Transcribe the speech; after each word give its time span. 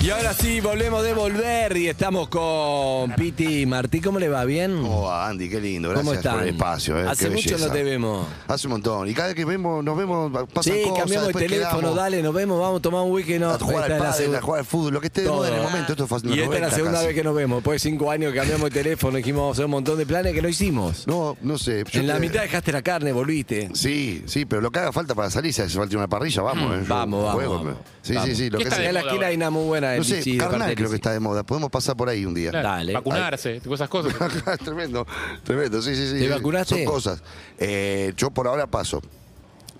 Y 0.00 0.10
ahora 0.10 0.32
sí, 0.32 0.60
volvemos 0.60 1.02
de 1.02 1.12
volver 1.12 1.76
y 1.76 1.88
estamos 1.88 2.28
con 2.28 3.10
Piti 3.16 3.62
y 3.62 3.66
Martí. 3.66 4.00
¿Cómo 4.00 4.20
le 4.20 4.28
va? 4.28 4.44
¿Bien? 4.44 4.80
¿Cómo 4.80 5.02
va, 5.02 5.28
Andy? 5.28 5.50
Qué 5.50 5.60
lindo. 5.60 5.88
Gracias 5.88 6.04
¿Cómo 6.06 6.14
están? 6.16 6.34
por 6.36 6.42
el 6.44 6.48
espacio. 6.50 7.00
eh, 7.00 7.08
Hace 7.08 7.24
qué 7.24 7.30
mucho 7.34 7.48
belleza. 7.50 7.66
no 7.66 7.72
te 7.72 7.82
vemos. 7.82 8.26
Hace 8.46 8.66
un 8.68 8.72
montón. 8.74 9.08
Y 9.08 9.12
cada 9.14 9.26
vez 9.28 9.34
que 9.36 9.44
vemos, 9.44 9.82
nos 9.82 9.98
vemos, 9.98 10.30
pasan 10.54 10.72
Sí, 10.72 10.82
cosas. 10.84 10.98
cambiamos 11.00 11.10
de 11.26 11.32
después 11.32 11.46
teléfono, 11.48 11.78
quedamos 11.80 11.96
dale, 11.96 12.22
nos 12.22 12.32
vemos, 12.32 12.60
vamos 12.60 12.78
a 12.78 12.82
tomar 12.82 13.02
un 13.02 13.10
weekend. 13.10 13.40
No, 13.40 13.50
A 13.50 13.58
jugar 13.58 13.82
al 13.84 13.90
la 13.90 13.98
pádel, 13.98 14.14
segunda- 14.14 14.38
a 14.38 14.42
jugar 14.42 14.58
al 14.60 14.66
fútbol, 14.66 14.94
lo 14.94 15.00
que 15.00 15.06
esté 15.08 15.22
de 15.22 15.28
moda 15.30 15.48
en 15.48 15.54
el 15.54 15.62
momento. 15.62 15.92
Esto 15.92 16.06
fue 16.06 16.18
Y 16.18 16.20
esta 16.20 16.32
es 16.32 16.38
la 16.38 16.46
90 16.46 16.70
segunda 16.70 16.92
casi. 16.98 17.06
vez 17.08 17.14
que 17.16 17.24
nos 17.24 17.34
vemos. 17.34 17.56
Después 17.58 17.82
de 17.82 17.90
cinco 17.90 18.10
años 18.12 18.32
que 18.32 18.38
cambiamos 18.38 18.70
de 18.70 18.82
teléfono, 18.82 19.16
dijimos 19.16 19.40
vamos 19.40 19.50
a 19.50 19.56
hacer 19.56 19.64
un 19.64 19.70
montón 19.72 19.98
de 19.98 20.06
planes 20.06 20.32
que 20.32 20.42
no 20.42 20.48
hicimos. 20.48 21.08
No, 21.08 21.36
no 21.42 21.58
sé. 21.58 21.82
yo 21.90 22.00
en 22.00 22.06
la 22.06 22.14
te- 22.14 22.20
mitad 22.20 22.42
dejaste 22.42 22.70
la 22.70 22.82
carne, 22.82 23.10
volviste. 23.10 23.70
Sí, 23.74 24.22
sí, 24.26 24.44
pero 24.44 24.62
lo 24.62 24.70
que 24.70 24.78
haga 24.78 24.92
falta 24.92 25.16
para 25.16 25.28
salir, 25.28 25.52
si 25.52 25.60
hace 25.60 25.76
falta 25.76 25.96
una 25.96 26.06
parrilla, 26.08 26.40
vamos. 26.42 26.72
eh, 26.78 26.84
Vamos, 26.86 27.24
vamos, 27.24 27.34
juego, 27.34 27.54
vamos. 27.58 27.72
me- 27.74 27.98
Sí, 28.00 28.14
Vamos. 28.14 28.30
sí, 28.30 28.36
sí. 28.36 28.48
Lo 28.48 28.58
¿Qué 28.58 28.64
que 28.64 28.92
la 28.92 29.00
esquina 29.00 29.26
hay 29.26 29.36
una 29.36 29.50
muy 29.50 29.66
buena 29.66 29.87
No 29.96 30.04
sé, 30.04 30.36
carnal 30.36 30.74
creo 30.74 30.90
que 30.90 30.96
está 30.96 31.12
de 31.12 31.20
moda. 31.20 31.42
Podemos 31.44 31.70
pasar 31.70 31.96
por 31.96 32.08
ahí 32.08 32.24
un 32.24 32.34
día. 32.34 32.50
Claro, 32.50 32.68
Dale. 32.68 32.92
Vacunarse, 32.92 33.60
tipo 33.60 33.74
esas 33.74 33.88
cosas. 33.88 34.14
tremendo, 34.64 35.06
tremendo, 35.44 35.80
sí, 35.80 35.94
sí, 35.94 36.10
sí. 36.10 36.18
¿Te 36.18 36.28
vacunaste? 36.28 36.84
Son 36.84 36.92
cosas. 36.92 37.22
Eh, 37.58 38.12
yo 38.16 38.30
por 38.30 38.46
ahora 38.46 38.66
paso. 38.66 39.00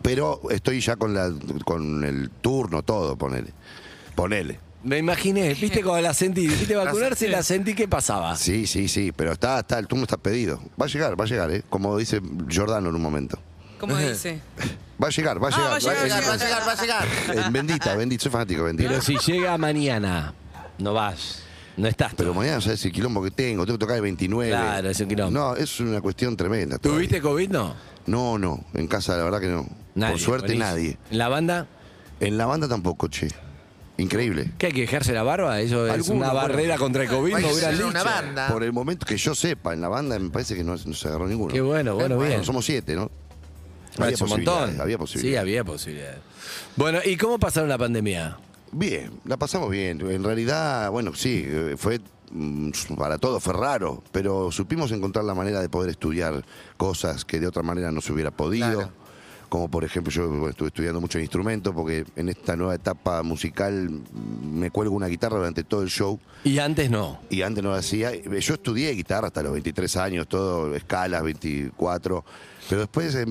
Pero 0.03 0.41
estoy 0.51 0.81
ya 0.81 0.97
con 0.97 1.13
la 1.13 1.33
con 1.65 2.05
el 2.05 2.31
turno, 2.31 2.83
todo, 2.83 3.17
ponele. 3.17 3.53
Ponele. 4.15 4.61
Me 4.85 4.99
imaginé, 4.99 5.55
viste 5.55 5.83
cuando 5.83 6.03
la 6.03 6.15
sentí, 6.15 6.47
viste 6.47 6.77
vacunarse, 6.77 7.29
la 7.29 7.43
sentí 7.43 7.75
que 7.75 7.89
pasaba. 7.89 8.37
Sí, 8.37 8.67
sí, 8.67 8.89
sí, 8.89 9.13
pero 9.13 9.33
está, 9.33 9.59
está, 9.59 9.79
el 9.79 9.89
turno 9.89 10.05
está 10.05 10.17
pedido. 10.17 10.63
Va 10.81 10.87
a 10.87 10.89
llegar, 10.89 11.21
va 11.21 11.25
a 11.25 11.27
llegar, 11.27 11.51
¿eh? 11.51 11.63
Como 11.69 11.97
dice 11.99 12.21
Giordano 12.49 12.89
en 12.89 12.95
un 12.95 13.03
momento. 13.03 13.39
¿Cómo 13.79 13.97
dice? 13.97 14.41
Va 15.03 15.09
a 15.09 15.11
llegar, 15.11 15.43
va 15.43 15.49
a 15.49 15.51
Ah, 15.53 15.79
llegar. 15.79 15.95
va 15.97 16.01
a 16.03 16.05
llegar, 16.05 16.23
va 16.29 16.33
a 16.33 16.37
llegar, 16.37 16.69
va 16.69 16.73
a 16.73 16.81
llegar. 16.83 17.07
Eh, 17.35 17.51
bendita, 17.51 17.95
bendita, 17.97 18.23
soy 18.25 18.33
fanático, 18.33 18.65
bendita. 18.65 18.89
Pero 18.89 19.01
Pero, 19.05 19.21
si 19.21 19.33
llega 19.33 19.57
mañana, 19.59 20.35
no 20.79 20.93
vas, 20.93 21.43
no 21.77 21.87
estás. 21.87 22.13
mañana 22.35 22.61
sabes 22.61 22.85
el 22.85 22.93
quilombo 22.93 23.23
que 23.23 23.31
tengo, 23.31 23.65
tengo 23.65 23.79
que 23.79 23.83
tocar 23.85 23.97
el 23.97 24.03
29. 24.03 24.51
Claro, 24.51 24.91
es 24.91 25.01
un 25.01 25.09
quilombo. 25.09 25.39
No, 25.39 25.55
es 25.57 25.79
una 25.81 26.01
cuestión 26.01 26.37
tremenda. 26.37 26.79
todavía. 26.79 26.99
¿Tuviste 27.09 27.23
COVID? 27.23 27.49
No. 27.51 27.75
No, 28.07 28.39
no, 28.39 28.65
en 28.75 28.87
casa 28.89 29.17
la 29.17 29.25
verdad 29.25 29.41
que 29.41 29.49
no. 29.49 29.67
Nadie, 29.95 30.13
Por 30.13 30.21
suerte 30.21 30.47
buenísimo. 30.49 30.71
nadie. 30.71 30.99
¿En 31.11 31.19
la 31.19 31.29
banda? 31.29 31.67
En 32.21 32.39
la 32.39 32.47
banda 32.47 32.67
tampoco, 32.69 33.07
che. 33.09 33.29
Increíble. 33.99 34.53
¿Qué 34.59 34.67
hay 34.67 34.73
que 34.73 34.83
dejarse 34.83 35.13
la 35.13 35.25
barba? 35.25 35.61
Eso 35.61 35.87
es 35.87 35.93
Alguno, 35.93 36.19
una 36.21 36.33
bueno. 36.33 36.49
barrera 36.49 36.77
contra 36.79 37.03
el 37.03 37.09
COVID, 37.09 37.35
me 37.35 37.53
hubieran 37.53 37.73
dicho. 37.75 37.89
una 37.89 38.03
banda. 38.05 38.49
Por 38.49 38.63
el 38.63 38.73
momento 38.73 39.05
que 39.05 39.17
yo 39.17 39.35
sepa, 39.35 39.75
en 39.75 39.81
la 39.81 39.89
banda 39.89 40.17
me 40.19 40.31
parece 40.31 40.55
que 40.55 40.63
no, 40.65 40.77
no 40.77 40.95
se 40.95 41.09
agarró 41.09 41.27
ninguno. 41.27 41.53
Qué 41.53 41.61
bueno, 41.61 41.95
bueno, 41.97 42.17
bien. 42.19 42.45
somos 42.45 42.65
siete, 42.65 42.95
¿no? 42.95 43.11
Es 44.09 44.21
un 44.21 44.29
montón. 44.29 44.55
posibilidades, 44.55 44.81
Había 44.81 44.97
Sí, 44.97 44.99
posibilidades. 44.99 45.41
había 45.41 45.65
posibilidades. 45.65 46.19
Bueno, 46.77 46.99
¿y 47.05 47.17
cómo 47.17 47.39
pasaron 47.39 47.69
la 47.69 47.79
pandemia? 47.79 48.37
Bien, 48.73 49.11
la 49.25 49.37
pasamos 49.37 49.71
bien. 49.71 50.01
En 50.11 50.23
realidad, 50.25 50.91
bueno, 50.91 51.15
sí, 51.15 51.45
eh, 51.47 51.75
fue 51.79 52.01
mm, 52.31 52.71
para 52.97 53.19
todo, 53.19 53.41
fue 53.41 53.55
raro, 53.55 54.03
pero 54.13 54.53
supimos 54.53 54.93
encontrar 54.93 55.25
la 55.25 55.35
manera 55.35 55.61
de 55.61 55.69
poder 55.69 55.91
estudiar 55.91 56.45
cosas 56.77 57.25
que 57.25 57.41
de 57.41 57.47
otra 57.47 57.63
manera 57.63 57.91
no 57.91 58.01
se 58.01 58.13
hubiera 58.13 58.31
podido. 58.31 58.67
Claro. 58.75 58.93
Como 59.49 59.69
por 59.71 59.83
ejemplo, 59.85 60.13
yo 60.13 60.49
estuve 60.49 60.69
estudiando 60.69 61.01
mucho 61.01 61.19
instrumento 61.19 61.73
porque 61.75 62.05
en 62.17 62.29
esta 62.29 62.55
nueva 62.57 62.75
etapa 62.75 63.23
musical 63.23 63.89
me 64.43 64.71
cuelgo 64.71 64.95
una 64.95 65.07
guitarra 65.07 65.39
durante 65.39 65.65
todo 65.65 65.83
el 65.83 65.89
show 65.89 66.19
Y 66.45 66.59
antes 66.59 66.91
no. 66.91 67.19
y 67.31 67.43
antes 67.43 67.65
no 67.65 67.71
lo 67.71 67.77
hacía. 67.77 68.13
Yo 68.15 68.55
estudié 68.55 68.91
guitarra 68.93 69.29
hasta 69.29 69.43
los 69.43 69.53
23 69.53 69.97
años, 69.97 70.29
todo, 70.29 70.75
escalas, 70.75 71.23
24. 71.23 72.25
Pero 72.69 72.83
después 72.83 73.15
em, 73.15 73.29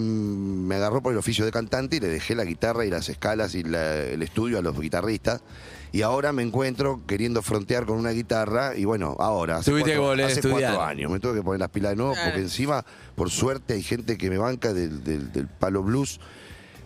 me 0.66 0.76
agarró 0.76 1.02
por 1.04 1.12
el 1.14 1.20
oficio 1.20 1.46
de 1.46 1.52
cantante 1.52 1.98
y 1.98 2.00
le 2.00 2.08
dejé 2.08 2.34
la 2.34 2.44
guitarra 2.46 2.86
y 2.86 2.90
las 2.90 3.08
escalas 3.10 3.54
y 3.54 3.62
la- 3.64 3.98
el 4.04 4.24
estudio 4.24 4.58
a 4.58 4.62
los 4.64 4.80
guitarristas. 4.80 5.42
Y 5.92 6.02
ahora 6.02 6.34
me 6.34 6.44
encuentro 6.44 7.02
queriendo 7.08 7.42
frontear 7.42 7.86
con 7.86 7.98
una 7.98 8.12
guitarra. 8.12 8.76
Y 8.76 8.86
bueno, 8.86 9.16
ahora, 9.20 9.58
hace, 9.58 9.72
Tuviste 9.72 9.92
que 9.94 9.98
cuatro, 9.98 10.26
hace 10.26 10.42
cuatro 10.50 10.82
años, 10.84 11.12
me 11.12 11.20
tuve 11.20 11.36
que 11.36 11.44
poner 11.44 11.60
las 11.60 11.70
pilas 11.70 11.92
de 11.92 11.96
nuevo 11.96 12.14
porque 12.24 12.40
encima, 12.42 12.86
por 13.16 13.30
suerte, 13.30 13.74
hay 13.74 13.84
gente 13.84 14.18
que 14.18 14.30
me 14.30 14.38
banca 14.38 14.74
del, 14.74 15.04
del- 15.04 15.32
del 15.32 15.48
palo 15.48 15.84
blues. 15.84 16.20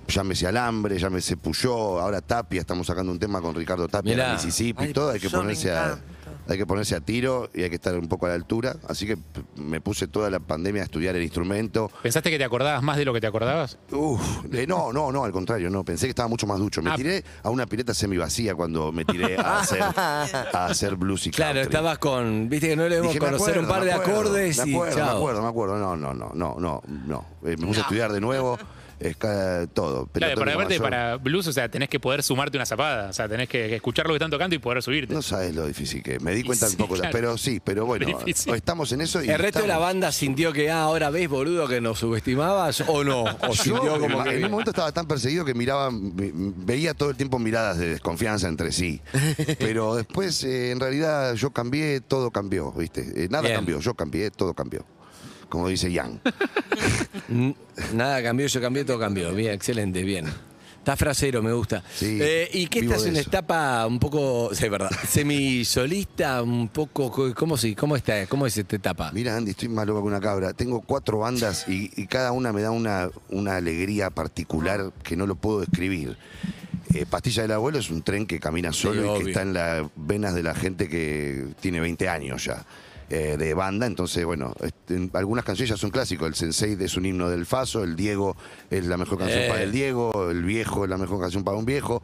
Llámese 0.08 0.46
Alambre, 0.48 0.98
llámese 0.98 1.38
Puyó, 1.38 2.00
ahora 2.00 2.20
Tapia, 2.22 2.60
estamos 2.60 2.88
sacando 2.88 3.12
un 3.12 3.20
tema 3.20 3.40
con 3.40 3.56
Ricardo 3.56 3.88
Tapia 3.88 4.12
Mirá. 4.14 4.28
de 4.30 4.34
Mississippi, 4.34 4.86
Ay, 4.86 4.94
todo, 4.94 5.12
hay 5.12 5.20
que 5.20 5.30
ponerse 5.30 5.72
a, 5.72 5.86
encanta. 5.86 6.04
Hay 6.48 6.58
que 6.58 6.66
ponerse 6.66 6.96
a 6.96 7.00
tiro 7.02 7.50
y 7.54 7.64
hay 7.64 7.70
que 7.70 7.76
estar 7.76 7.96
un 7.98 8.08
poco 8.08 8.26
a 8.26 8.30
la 8.30 8.36
altura. 8.36 8.76
Así 8.88 9.06
que 9.08 9.18
me 9.56 9.80
puse 9.82 10.08
toda 10.08 10.30
la 10.30 10.40
pandemia 10.40 10.82
a 10.82 10.86
estudiar 10.86 11.16
el 11.16 11.24
instrumento. 11.24 11.90
¿Pensaste 12.04 12.30
que 12.30 12.38
te 12.38 12.44
acordabas 12.44 12.82
más 12.84 12.98
de 12.98 13.06
lo 13.06 13.14
que 13.14 13.22
te 13.22 13.28
acordabas? 13.28 13.78
Uf, 13.92 14.22
eh, 14.54 14.66
no, 14.68 14.92
no, 14.92 15.12
no, 15.12 15.24
al 15.24 15.32
contrario, 15.32 15.70
no. 15.70 15.84
Pensé 15.86 16.06
que 16.08 16.12
estaba 16.12 16.28
mucho 16.28 16.48
más 16.48 16.60
ducho. 16.60 16.82
Me 16.82 16.92
Ah. 16.92 16.96
tiré 16.96 17.24
a 17.44 17.50
una 17.50 17.66
pileta 17.66 17.94
semivacía 17.94 18.56
cuando 18.56 18.92
me 18.92 19.06
tiré 19.06 19.38
a 19.38 19.60
hacer, 19.60 19.82
a 19.82 20.66
hacer 20.68 20.96
blues 20.96 21.28
y 21.28 21.32
Claro, 21.32 21.54
country. 21.60 21.62
estabas 21.76 21.98
con. 22.00 22.50
Viste 22.50 22.70
que 22.70 22.76
no 22.76 22.84
le 22.84 22.96
debemos 22.96 23.16
conocer 23.18 23.60
un 23.60 23.68
par 23.68 23.84
de 23.84 23.94
acuerdo, 23.94 24.22
acordes 24.22 24.66
me 24.66 24.72
y 24.72 24.74
acuerdo, 24.76 24.96
chao. 24.98 25.06
Me 25.06 25.18
acuerdo, 25.18 25.42
me 25.42 25.48
acuerdo. 25.48 25.78
No, 25.78 25.96
no, 25.96 26.14
no, 26.14 26.32
no, 26.34 26.56
no, 26.60 26.82
no. 26.88 27.26
Eh, 27.46 27.56
me 27.58 27.68
puse 27.68 27.80
a 27.80 27.84
estudiar 27.84 28.12
de 28.12 28.20
nuevo. 28.22 28.58
Es 29.02 29.18
ca- 29.18 29.66
todo. 29.74 30.06
Claro, 30.08 30.36
para 30.40 30.54
aparte 30.54 30.80
para 30.80 31.18
blues, 31.18 31.48
o 31.48 31.52
sea, 31.54 31.70
tenés 31.70 31.90
que 31.90 32.00
poder 32.00 32.22
sumarte 32.22 32.58
una 32.58 32.66
zapada. 32.68 33.10
O 33.10 33.14
sea, 33.14 33.28
tenés 33.28 33.50
que 33.50 33.76
escuchar 33.76 34.06
lo 34.06 34.14
que 34.14 34.18
están 34.18 34.30
tocando 34.30 34.56
y 34.56 34.60
poder 34.60 34.84
subirte. 34.84 35.14
No 35.14 35.24
sabes 35.24 35.56
lo 35.56 35.66
difícil 35.66 36.04
que 36.04 36.16
es. 36.16 36.22
Me 36.22 36.36
di 36.36 36.44
cuenta 36.44 36.68
sí, 36.68 36.74
un 36.74 36.78
poco. 36.78 36.94
claro. 36.96 37.10
Pero 37.12 37.38
sí, 37.38 37.60
pero 37.64 37.86
bueno. 37.88 38.06
Difícil. 38.06 38.54
Estamos 38.54 38.92
en 38.92 39.02
eso 39.02 39.24
y 39.24 39.30
¿El 39.30 39.40
resto 39.40 39.62
de 39.62 39.68
la 39.68 39.80
banda 39.80 40.12
sintió 40.12 40.54
que 40.54 40.70
ah, 40.70 40.84
ahora 40.84 41.10
ves, 41.10 41.28
boludo, 41.30 41.68
que 41.68 41.82
nos 41.82 41.98
subestimabas 42.00 42.82
o 42.88 43.04
no? 43.04 43.24
¿O 43.24 43.54
Yo, 43.66 43.80
como 44.00 44.26
en 44.26 44.46
un 44.46 44.52
momento 44.52 44.70
estaba 44.72 44.92
tan 44.92 45.08
perseguido 45.08 45.44
que 45.46 45.54
miraba, 45.56 45.90
ve- 45.92 46.32
veía 46.34 46.94
todo 46.94 47.10
el 47.10 47.18
tiempo 47.18 47.40
miradas 47.40 47.80
de 47.80 47.90
desconfianza 47.90 48.48
entre 48.48 48.72
sí. 48.72 49.02
Pero 49.60 49.96
después, 49.96 50.44
eh, 50.44 50.72
en 50.72 50.80
realidad, 50.80 51.34
yo 51.34 51.50
cambié, 51.52 52.02
todo 52.02 52.30
cambió, 52.30 52.72
¿viste? 52.74 53.02
Eh, 53.16 53.28
nada 53.32 53.42
Bien. 53.44 53.56
cambió, 53.56 53.80
yo 53.80 53.94
cambié, 53.96 54.30
todo 54.30 54.54
cambió. 54.54 54.86
Como 55.52 55.68
dice 55.68 55.92
Yang. 55.92 56.22
Nada 57.94 58.24
cambió, 58.24 58.48
yo 58.48 58.62
cambié, 58.62 58.86
todo 58.86 58.98
cambió. 58.98 59.34
Bien, 59.36 59.54
excelente, 59.54 60.02
bien. 60.04 60.26
Está 60.78 60.96
frasero, 60.96 61.44
me 61.44 61.52
gusta. 61.52 61.84
Sí, 61.94 62.18
Eh, 62.22 62.50
¿Y 62.54 62.68
qué 62.68 62.80
estás 62.80 63.04
en 63.04 63.12
una 63.12 63.20
etapa 63.20 63.86
un 63.86 64.00
poco, 64.00 64.50
sí, 64.54 64.64
es 64.66 64.72
verdad, 64.72 64.90
semisolista, 65.08 66.42
un 66.42 66.70
poco, 66.70 67.12
¿cómo, 67.36 67.58
sí, 67.58 67.76
cómo 67.76 67.98
está? 67.98 68.26
¿Cómo 68.28 68.48
es 68.48 68.58
esta 68.58 68.78
etapa? 68.78 69.12
Mira, 69.14 69.36
Andy, 69.36 69.52
estoy 69.52 69.68
más 69.68 69.86
loco 69.86 70.02
que 70.02 70.08
una 70.08 70.22
cabra. 70.22 70.54
Tengo 70.54 70.80
cuatro 70.82 71.20
bandas 71.20 71.68
y, 71.68 71.92
y 71.96 72.08
cada 72.08 72.32
una 72.32 72.54
me 72.54 72.62
da 72.62 72.72
una, 72.72 73.10
una 73.30 73.58
alegría 73.58 74.10
particular 74.10 74.92
que 75.04 75.16
no 75.18 75.28
lo 75.28 75.36
puedo 75.36 75.60
describir. 75.60 76.18
Eh, 76.96 77.06
Pastilla 77.08 77.42
del 77.44 77.52
Abuelo 77.52 77.78
es 77.78 77.90
un 77.92 78.02
tren 78.02 78.26
que 78.26 78.40
camina 78.40 78.72
solo 78.74 79.18
y 79.18 79.24
que 79.24 79.30
está 79.32 79.44
en 79.44 79.54
las 79.54 79.84
venas 79.98 80.34
de 80.34 80.44
la 80.44 80.56
gente 80.56 80.88
que 80.90 81.48
tiene 81.60 81.80
20 81.82 82.10
años 82.10 82.46
ya. 82.46 82.66
Eh, 83.12 83.36
de 83.38 83.54
banda, 83.54 83.86
entonces 83.86 84.26
bueno, 84.26 84.54
este, 84.64 84.96
en- 84.96 85.12
algunas 85.14 85.44
canciones 85.46 85.70
ya 85.70 85.78
son 85.78 85.90
clásicos, 85.92 86.28
el 86.28 86.36
Sensei 86.36 86.78
es 86.80 86.96
un 86.98 87.06
himno 87.06 87.30
del 87.30 87.46
Faso, 87.46 87.84
el 87.84 87.96
Diego 87.96 88.36
es 88.70 88.86
la 88.86 88.98
mejor 88.98 89.18
canción 89.20 89.42
Eh. 89.44 89.48
para 89.50 89.64
el 89.64 89.72
Diego, 89.72 90.30
el 90.32 90.44
Viejo 90.44 90.84
es 90.86 90.90
la 90.90 90.98
mejor 90.98 91.20
canción 91.20 91.44
para 91.44 91.58
un 91.58 91.66
viejo, 91.66 92.02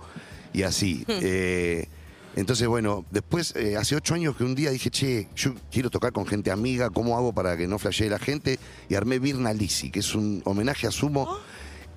y 0.53 0.63
así. 0.63 1.06
Eh, 1.07 1.88
entonces, 2.35 2.68
bueno, 2.68 3.03
después, 3.09 3.56
eh, 3.56 3.78
hace 3.78 3.95
ocho 3.95 4.13
años 4.13 4.35
que 4.35 4.44
un 4.44 4.53
día 4.53 4.69
dije, 4.69 4.91
che, 4.91 5.28
yo 5.35 5.53
quiero 5.72 5.90
tocar 5.90 6.12
con 6.12 6.25
gente 6.28 6.51
amiga, 6.51 6.90
¿cómo 6.91 7.18
hago 7.18 7.34
para 7.34 7.57
que 7.57 7.68
no 7.68 7.79
flashee 7.79 8.09
la 8.09 8.19
gente? 8.19 8.59
Y 8.89 8.95
armé 8.95 9.18
Virna 9.18 9.53
Lisi, 9.53 9.89
que 9.89 10.00
es 10.01 10.13
un 10.13 10.41
homenaje 10.45 10.85
a 10.88 10.91
Sumo, 10.91 11.39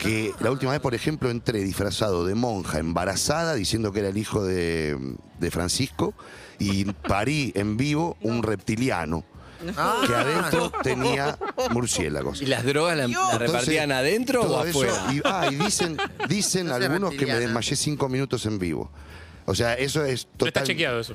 que 0.00 0.32
la 0.40 0.50
última 0.50 0.72
vez, 0.72 0.80
por 0.80 0.94
ejemplo, 0.94 1.30
entré 1.30 1.62
disfrazado 1.62 2.24
de 2.24 2.34
monja 2.34 2.78
embarazada, 2.78 3.54
diciendo 3.54 3.92
que 3.92 4.00
era 4.00 4.08
el 4.08 4.16
hijo 4.16 4.42
de, 4.42 4.96
de 5.38 5.50
Francisco, 5.50 6.14
y 6.58 6.84
parí 6.86 7.52
en 7.54 7.76
vivo 7.76 8.16
un 8.22 8.42
reptiliano. 8.42 9.24
Que 10.06 10.14
adentro 10.14 10.72
tenía 10.82 11.38
murciélagos. 11.70 12.40
¿Y 12.40 12.46
las 12.46 12.64
drogas 12.64 12.96
la, 12.96 13.06
la 13.06 13.12
Entonces, 13.12 13.38
repartían 13.38 13.92
adentro 13.92 14.40
o 14.40 14.64
eso, 14.64 14.80
afuera? 14.80 15.12
y, 15.12 15.20
ah, 15.22 15.48
y 15.50 15.56
dicen, 15.56 15.98
dicen 16.30 16.70
algunos 16.70 17.12
que 17.12 17.26
me 17.26 17.34
desmayé 17.34 17.76
cinco 17.76 18.08
minutos 18.08 18.46
en 18.46 18.58
vivo. 18.58 18.90
O 19.50 19.54
sea, 19.54 19.74
eso 19.74 20.04
es 20.04 20.26
No 20.26 20.30
total. 20.38 20.48
está 20.48 20.62
chequeado 20.64 21.00
eso. 21.00 21.14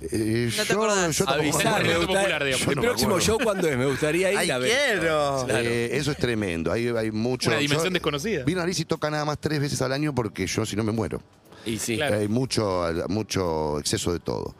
Eh, 0.00 0.50
No 0.56 0.62
te 0.64 0.68
yo, 0.68 0.74
acordás. 0.74 1.16
yo 1.16 1.24
tampoco 1.24 1.42
me 1.42 1.48
Avisar, 1.54 1.66
acuerdo. 1.66 1.76
me 1.76 1.82
Relato 1.88 2.06
gusta- 2.06 2.20
popular, 2.20 2.44
digamos. 2.44 2.64
Yo 2.66 2.70
El 2.70 2.76
no 2.76 2.82
me 2.82 2.88
próximo 2.88 3.10
acuerdo. 3.10 3.26
show, 3.26 3.38
¿cuándo 3.42 3.68
es? 3.68 3.76
Me 3.78 3.86
gustaría 3.86 4.32
ir 4.32 4.38
¡Ay, 4.38 4.50
a 4.50 4.58
ver. 4.58 4.70
quiero! 4.70 5.44
Claro. 5.46 5.64
Eh, 5.68 5.96
eso 5.96 6.10
es 6.10 6.16
tremendo. 6.18 6.72
Hay, 6.72 6.88
hay 6.88 7.10
mucho. 7.12 7.50
Una 7.50 7.58
dimensión 7.58 7.90
yo- 7.90 7.94
desconocida. 7.94 8.44
Vino 8.44 8.68
y 8.68 8.84
toca 8.84 9.10
nada 9.10 9.24
más 9.24 9.38
tres 9.38 9.60
veces 9.60 9.80
al 9.82 9.92
año 9.92 10.14
porque 10.14 10.46
yo, 10.46 10.66
si 10.66 10.76
no, 10.76 10.82
me 10.84 10.92
muero. 10.92 11.22
Y 11.64 11.78
sí. 11.78 11.96
Claro. 11.96 12.18
Hay 12.18 12.28
mucho, 12.28 12.84
mucho 13.08 13.78
exceso 13.78 14.12
de 14.12 14.18
todo. 14.20 14.54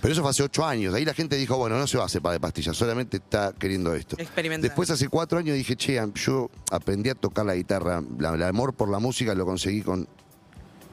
Pero 0.00 0.12
eso 0.12 0.22
fue 0.22 0.30
hace 0.30 0.42
ocho 0.42 0.64
años. 0.64 0.94
Ahí 0.94 1.04
la 1.04 1.12
gente 1.12 1.36
dijo, 1.36 1.58
bueno, 1.58 1.76
no 1.76 1.86
se 1.86 1.98
va 1.98 2.06
a 2.06 2.08
separar 2.08 2.36
de 2.36 2.40
pastillas, 2.40 2.74
solamente 2.74 3.18
está 3.18 3.52
queriendo 3.58 3.94
esto. 3.94 4.16
Experimentar. 4.18 4.70
Después, 4.70 4.88
hace 4.90 5.08
cuatro 5.08 5.38
años, 5.38 5.54
dije, 5.54 5.76
che, 5.76 6.00
yo 6.14 6.50
aprendí 6.70 7.10
a 7.10 7.14
tocar 7.14 7.44
la 7.44 7.54
guitarra. 7.54 8.02
La- 8.18 8.34
El 8.34 8.42
amor 8.42 8.72
por 8.72 8.88
la 8.90 8.98
música 8.98 9.34
lo 9.34 9.44
conseguí 9.44 9.82
con 9.82 10.08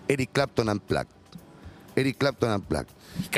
Eric 0.10 0.32
Clapton 0.34 0.68
Unplugged. 0.70 1.08
Eric 2.00 2.18
Clapton 2.18 2.52
Unplugged. 2.52 2.90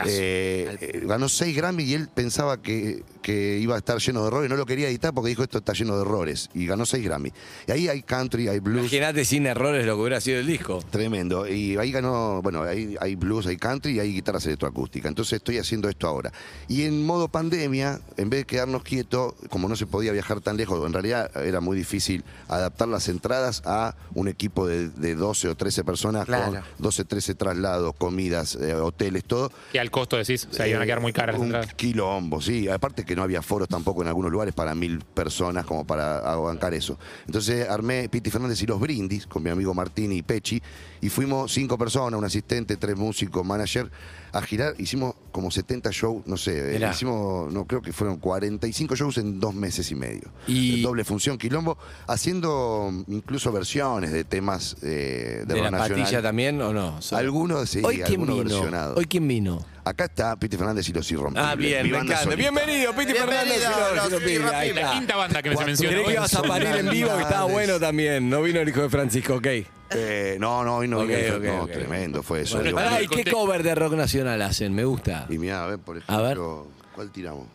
Eh, 0.06 0.78
eh, 0.80 1.02
ganó 1.06 1.28
6 1.28 1.56
Grammy 1.56 1.84
y 1.84 1.94
él 1.94 2.08
pensaba 2.08 2.62
que, 2.62 3.04
que 3.22 3.58
iba 3.60 3.76
a 3.76 3.78
estar 3.78 3.98
lleno 4.00 4.22
de 4.22 4.28
errores. 4.28 4.50
No 4.50 4.56
lo 4.56 4.66
quería 4.66 4.88
editar 4.90 5.14
porque 5.14 5.30
dijo 5.30 5.44
esto 5.44 5.60
está 5.60 5.74
lleno 5.74 5.96
de 5.96 6.02
errores. 6.02 6.50
Y 6.54 6.66
ganó 6.66 6.86
6 6.86 7.04
Grammy. 7.04 7.32
Y 7.68 7.72
ahí 7.72 7.88
hay 7.88 8.02
country, 8.04 8.48
hay 8.48 8.60
blues. 8.60 8.82
Imagínate 8.82 9.26
sin 9.26 9.46
errores 9.46 9.86
lo 9.86 9.96
que 9.96 10.02
hubiera 10.02 10.22
sido 10.22 10.40
el 10.40 10.48
disco. 10.48 10.84
Tremendo. 10.90 11.48
Y 11.48 11.78
ahí 11.78 11.92
ganó, 11.92 12.42
bueno, 12.42 12.64
ahí 12.64 12.96
hay 13.00 13.16
blues, 13.16 13.48
hay 13.48 13.58
country 13.58 13.94
y 13.94 14.00
hay 14.00 14.14
guitarras 14.14 14.46
electroacústicas. 14.46 15.10
Entonces 15.10 15.34
estoy 15.34 15.58
haciendo 15.58 15.90
esto 15.90 16.08
ahora. 16.08 16.32
Y 16.68 16.84
en 16.84 17.06
modo 17.06 17.28
pandemia, 17.30 18.00
en 18.18 18.30
vez 18.30 18.42
de 18.42 18.46
quedarnos 18.46 18.84
quietos, 18.84 19.34
como 19.50 19.68
no 19.70 19.76
se 19.76 19.86
podía 19.86 20.12
viajar 20.12 20.42
tan 20.42 20.58
lejos, 20.58 20.86
en 20.86 20.94
realidad 20.94 21.32
era 21.46 21.60
muy 21.62 21.78
difícil 21.78 22.24
adaptar 22.48 22.88
las 22.88 23.08
entradas 23.10 23.62
a 23.66 23.96
un 24.14 24.28
equipo 24.28 24.68
de, 24.68 24.90
de 24.90 25.16
12 25.16 25.50
o 25.50 25.56
13 25.56 25.84
personas 25.84 26.26
Claro. 26.26 26.52
con 26.54 26.62
12, 26.80 27.06
13 27.06 27.36
traslados, 27.36 27.94
comidas, 27.98 28.56
eh, 28.56 28.74
hoteles, 28.76 29.24
todo. 29.26 29.52
Y 29.74 29.78
al 29.78 29.92
costo 29.92 30.18
decís, 30.18 30.48
o 30.50 30.54
sea, 30.54 30.68
iban 30.68 30.82
a 30.82 30.86
quedar 30.86 31.02
muy 31.02 31.14
caras 31.14 31.34
las 31.36 31.40
un 31.42 31.48
entradas. 31.48 31.74
quilombo, 31.76 32.42
sí. 32.42 32.68
Aparte 32.68 33.04
que 33.06 33.11
no 33.16 33.24
había 33.24 33.42
foros 33.42 33.68
tampoco 33.68 34.02
en 34.02 34.08
algunos 34.08 34.32
lugares 34.32 34.54
para 34.54 34.74
mil 34.76 35.00
personas 35.00 35.66
como 35.66 35.86
para 35.86 36.20
bancar 36.36 36.74
eso. 36.74 36.98
Entonces 37.26 37.68
armé 37.70 38.10
Piti 38.10 38.30
Fernández 38.30 38.62
y 38.62 38.66
los 38.68 38.80
brindis 38.80 39.28
con 39.28 39.44
mi 39.44 39.50
amigo 39.50 39.74
Martín 39.74 40.12
y 40.12 40.22
Pechi 40.22 40.62
y 41.02 41.10
fuimos 41.10 41.52
cinco 41.54 41.78
personas, 41.78 42.18
un 42.18 42.26
asistente, 42.26 42.78
tres 42.78 42.96
músicos, 42.98 43.46
manager, 43.46 43.90
a 44.34 44.42
girar. 44.42 44.76
Hicimos 44.78 45.16
como 45.32 45.50
70 45.52 45.90
shows, 45.92 46.26
no 46.28 46.38
sé, 46.38 46.76
eh, 46.78 46.90
hicimos, 46.92 47.52
no 47.52 47.66
creo 47.66 47.82
que 47.82 47.92
fueron 47.94 48.18
45 48.18 48.96
shows 48.96 49.18
en 49.18 49.40
dos 49.40 49.54
meses 49.56 49.90
y 49.92 49.96
medio. 49.96 50.30
Y- 50.48 50.82
Doble 50.82 51.04
función, 51.04 51.38
quilombo, 51.38 51.78
haciendo 52.08 52.92
incluso 53.08 53.52
versiones 53.52 54.12
de 54.12 54.24
temas 54.24 54.78
eh, 54.84 55.44
de, 55.48 55.54
¿De, 55.56 55.62
la 55.62 55.72
nacional. 55.72 56.00
patilla 56.04 56.22
también 56.22 56.62
o 56.62 56.72
no? 56.74 57.00
Algunos 57.12 57.70
sí, 57.70 57.82
Hoy 57.84 57.96
quién 57.98 58.22
algunos 58.22 58.36
vino. 58.44 58.50
versionados. 58.56 58.98
Hoy 58.98 59.06
quién 59.06 59.28
vino. 59.28 59.66
Acá 59.84 60.06
está 60.06 60.36
Piti 60.38 60.58
Fernández 60.58 60.88
y 60.90 60.94
los 60.94 61.12
irrompibles. 61.12 61.44
Ah, 61.50 61.56
bien, 61.56 61.84
mi 61.84 61.90
me 61.92 61.98
banda 61.98 62.14
encanta. 62.14 62.32
solista. 62.32 62.52
Bienvenido, 62.52 62.94
Piti 62.96 63.14
Fernández. 63.14 63.58
y 63.58 63.64
los 63.64 63.96
los 63.96 64.08
Irrompibles. 64.12 64.52
Ahí 64.54 64.70
Irrompibles. 64.70 64.76
está. 64.78 64.82
La 64.82 64.92
quinta 65.00 65.16
banda 65.16 65.42
que 65.42 65.50
me 65.50 65.54
se 65.54 65.56
Cuatro. 65.56 65.72
menciona. 65.72 65.92
Creí 65.94 66.04
que 66.04 66.08
hoy. 66.10 66.14
ibas 66.16 66.34
a 66.36 66.42
parir 66.44 66.68
en 66.68 66.90
vivo, 66.90 67.16
que 67.18 67.22
estaba 67.24 67.44
bueno 67.46 67.80
también. 67.80 68.30
No 68.30 68.42
vino 68.44 68.60
el 68.60 68.70
hijo 68.70 68.82
de 68.82 68.90
Francisco, 68.90 69.36
ok. 69.36 69.48
Eh, 69.94 70.38
no, 70.40 70.64
no, 70.64 70.78
hoy 70.78 70.88
no, 70.88 71.00
Ok, 71.00 71.08
vino, 71.08 71.36
ok, 71.38 71.44
no, 71.44 71.64
ok. 71.64 71.72
tremendo 71.72 72.24
fue 72.24 72.42
eso. 72.42 72.56
Bueno, 72.58 72.68
digo, 72.68 72.78
Pará, 72.78 73.02
¿y 73.02 73.08
qué 73.08 73.30
cover 73.32 73.64
de 73.64 73.76
rock 73.76 73.94
nacional 73.94 74.42
hacen? 74.44 74.74
Me 74.74 74.86
gusta. 74.86 75.26
y 75.30 75.38
mirá, 75.38 75.64
a 75.64 75.68
ver, 75.68 75.80
por 75.80 76.02
A 76.08 76.18
ver. 76.18 76.26
ejemplo, 76.38 76.68
¿cuál 76.96 77.10
tiramos? 77.12 77.48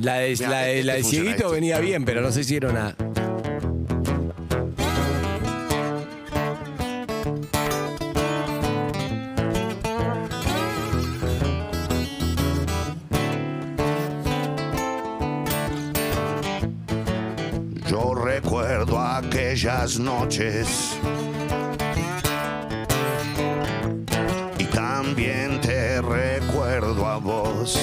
La 0.00 0.14
de, 0.16 0.30
Mirá, 0.30 0.48
la 0.48 0.58
de, 0.62 0.72
este 0.80 0.84
la 0.86 0.94
de 0.94 1.02
funciona, 1.02 1.24
Cieguito 1.26 1.44
este. 1.46 1.54
venía 1.54 1.78
bien, 1.80 2.04
pero 2.04 2.20
no 2.22 2.32
sé 2.32 2.42
si 2.44 2.56
era 2.56 2.68
aquellas 19.16 19.96
noches 20.00 20.98
y 24.58 24.64
también 24.64 25.60
te 25.60 26.02
recuerdo 26.02 27.06
a 27.06 27.18
vos. 27.18 27.78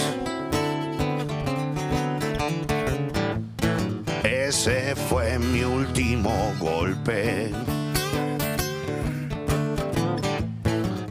Ese 4.23 4.93
fue 4.95 5.39
mi 5.39 5.63
último 5.63 6.53
golpe. 6.59 7.49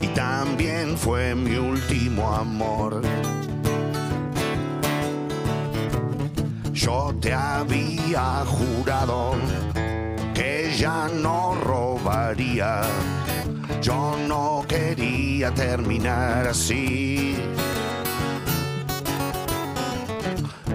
Y 0.02 0.06
también 0.08 0.98
fue 0.98 1.34
mi 1.34 1.56
último 1.56 2.30
amor. 2.34 3.00
Yo 6.74 7.14
te 7.20 7.32
había 7.32 8.44
jurado 8.44 9.36
no 11.08 11.54
robaría. 11.54 12.82
Yo 13.80 14.16
no 14.28 14.64
quería 14.68 15.52
terminar 15.52 16.48
así. 16.48 17.36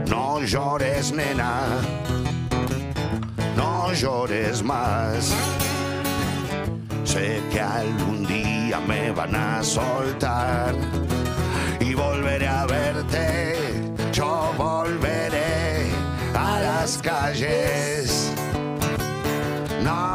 No 0.08 0.42
llores, 0.42 1.12
nena. 1.14 1.62
No 3.56 3.94
llores 3.94 4.64
más. 4.64 5.34
Sé 7.04 7.42
que 7.52 7.62
algún 7.62 8.26
día 8.26 8.80
me 8.80 9.12
van 9.12 9.36
a 9.36 9.64
soltar 9.64 10.76
y 11.80 11.94
volveré 11.94 12.48
a 12.48 12.66
verte. 12.66 13.56
Yo 14.12 14.52
volveré 14.58 15.92
a 16.34 16.60
las 16.60 16.98
calles. 16.98 18.32
No 19.84 20.15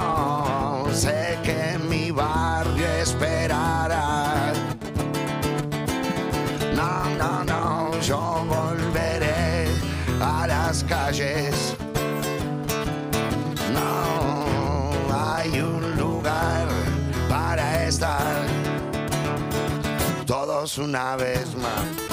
sé 1.00 1.38
que 1.42 1.78
mi 1.78 2.10
barrio 2.10 2.86
esperará. 3.00 4.52
No, 6.76 6.92
no, 7.16 7.44
no, 7.44 8.00
yo 8.00 8.44
volveré 8.46 9.66
a 10.20 10.46
las 10.46 10.84
calles. 10.84 11.74
No 13.72 14.44
hay 15.10 15.60
un 15.60 15.96
lugar 15.96 16.68
para 17.30 17.86
estar 17.86 18.36
todos 20.26 20.76
una 20.76 21.16
vez 21.16 21.54
más. 21.56 22.09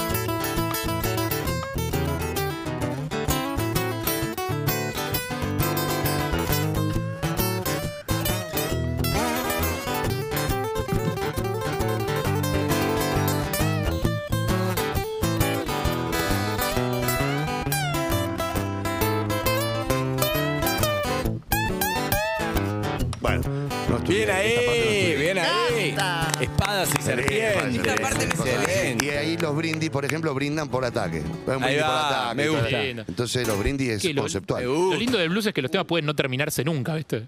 Y 26.98 27.02
serpientes. 27.02 27.76
Esta 27.76 27.96
parte 28.02 28.28
me 28.28 28.34
Cosas 28.36 28.56
así. 28.58 28.66
Excelente. 28.72 29.06
Y 29.06 29.10
ahí 29.10 29.38
los 29.38 29.56
brindis, 29.56 29.90
por 29.90 30.06
ejemplo, 30.06 30.34
brindan 30.34 30.70
por 30.70 30.86
ataque. 30.86 31.20
Un 31.46 31.54
Ahí 31.54 31.60
brindis 31.60 31.82
por 31.84 31.90
va, 31.92 32.08
ataque, 32.30 32.36
me 32.36 32.50
gusta. 32.50 32.82
Lindo. 32.84 33.06
Entonces 33.08 33.48
los 33.48 33.60
brindis 33.60 33.90
es 34.06 34.16
lo- 34.16 34.22
conceptual. 34.24 34.64
Lo 34.64 34.96
lindo 34.96 35.18
del 35.18 35.30
blues 35.30 35.46
es 35.48 35.54
que 35.54 35.62
los 35.62 35.72
temas 35.72 35.88
pueden 35.88 36.06
no 36.06 36.16
terminarse 36.16 36.64
nunca, 36.64 36.96
¿viste? 36.96 37.26